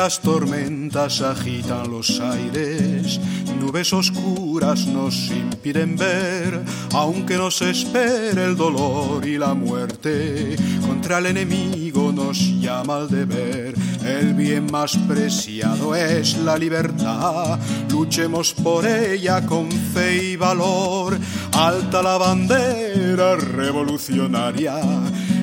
Negras 0.00 0.20
tormentas 0.22 1.20
agitan 1.20 1.90
los 1.90 2.20
aires, 2.20 3.20
nubes 3.60 3.92
oscuras 3.92 4.86
nos 4.86 5.30
impiden 5.30 5.94
ver, 5.94 6.58
aunque 6.94 7.36
nos 7.36 7.60
espere 7.60 8.46
el 8.46 8.56
dolor 8.56 9.26
y 9.26 9.36
la 9.36 9.52
muerte, 9.52 10.56
contra 10.86 11.18
el 11.18 11.26
enemigo 11.26 12.12
nos 12.12 12.38
llama 12.38 12.96
al 12.96 13.10
deber. 13.10 13.74
El 14.02 14.32
bien 14.32 14.72
más 14.72 14.96
preciado 15.06 15.94
es 15.94 16.38
la 16.38 16.56
libertad, 16.56 17.58
luchemos 17.90 18.54
por 18.54 18.86
ella 18.86 19.44
con 19.44 19.70
fe 19.70 20.30
y 20.32 20.36
valor, 20.36 21.18
alta 21.52 22.02
la 22.02 22.16
bandera 22.16 23.36
revolucionaria 23.36 24.80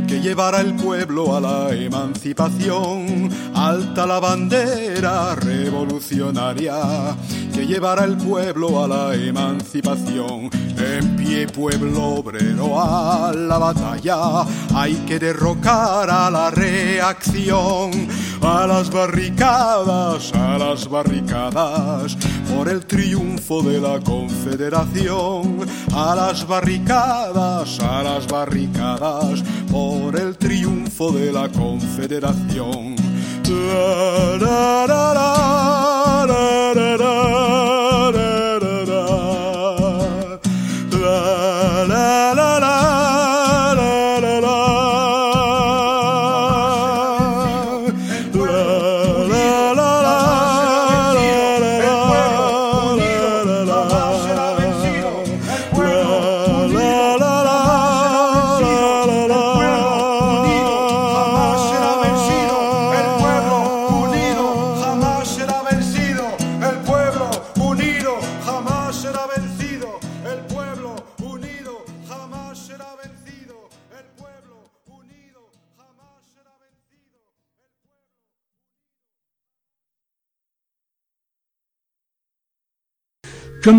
que 0.07 0.21
llevará 0.21 0.61
el 0.61 0.73
pueblo 0.75 1.35
a 1.35 1.41
la 1.41 1.75
emancipación. 1.75 3.29
Alta 3.53 4.05
la 4.05 4.19
bandera 4.19 5.35
revolucionaria 5.35 7.15
que 7.53 7.65
llevará 7.65 8.05
el 8.05 8.17
pueblo 8.17 8.83
a 8.83 8.87
la 8.87 9.15
emancipación. 9.15 10.49
En 10.77 11.15
pie 11.15 11.47
pueblo 11.47 12.03
obrero 12.03 12.79
a 12.79 13.33
la 13.33 13.57
batalla, 13.57 14.45
hay 14.75 14.93
que 15.07 15.17
derrocar 15.17 16.09
a 16.09 16.29
la 16.29 16.51
reacción, 16.51 18.07
a 18.41 18.67
las 18.67 18.91
barricadas, 18.91 20.33
a 20.33 20.57
las 20.57 20.89
barricadas, 20.89 22.17
por 22.55 22.69
el 22.69 22.85
triunfo 22.85 23.61
de 23.61 23.79
la 23.79 23.99
confederación, 23.99 25.67
a 25.93 26.15
las 26.15 26.47
barricadas, 26.47 27.79
a 27.79 28.03
las 28.03 28.27
barricadas, 28.27 29.43
por 29.71 30.19
el 30.19 30.37
triunfo 30.37 31.11
de 31.11 31.31
la 31.31 31.49
confederación. 31.49 32.95
La, 33.47 34.85
la, 34.87 34.87
la, 34.87 35.27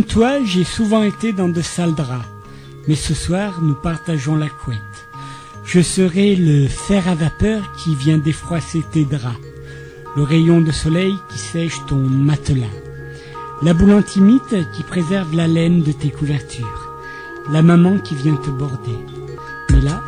toi, 0.09 0.43
j'ai 0.43 0.65
souvent 0.65 1.03
été 1.03 1.33
dans 1.33 1.49
de 1.49 1.61
sales 1.61 1.95
draps, 1.95 2.25
mais 2.89 2.95
ce 2.95 3.15
soir, 3.15 3.61
nous 3.63 3.75
partageons 3.75 4.37
la 4.37 4.49
couette. 4.49 4.79
Je 5.65 5.81
serai 5.81 6.35
le 6.35 6.67
fer 6.67 7.07
à 7.09 7.15
vapeur 7.15 7.73
qui 7.77 7.95
vient 7.95 8.19
défroisser 8.19 8.83
tes 8.91 9.05
draps, 9.05 9.39
le 10.17 10.23
rayon 10.23 10.61
de 10.63 10.73
soleil 10.73 11.15
qui 11.31 11.39
sèche 11.39 11.85
ton 11.87 12.01
matelas, 12.01 12.65
la 13.63 13.75
boule 13.75 13.93
antimite 13.93 14.57
qui 14.73 14.83
préserve 14.83 15.35
la 15.37 15.47
laine 15.47 15.83
de 15.83 15.93
tes 15.93 16.11
couvertures, 16.11 16.91
la 17.51 17.63
maman 17.63 17.99
qui 17.99 18.15
vient 18.15 18.37
te 18.37 18.51
border. 18.51 18.99
Mais 19.71 19.83
là, 19.83 20.03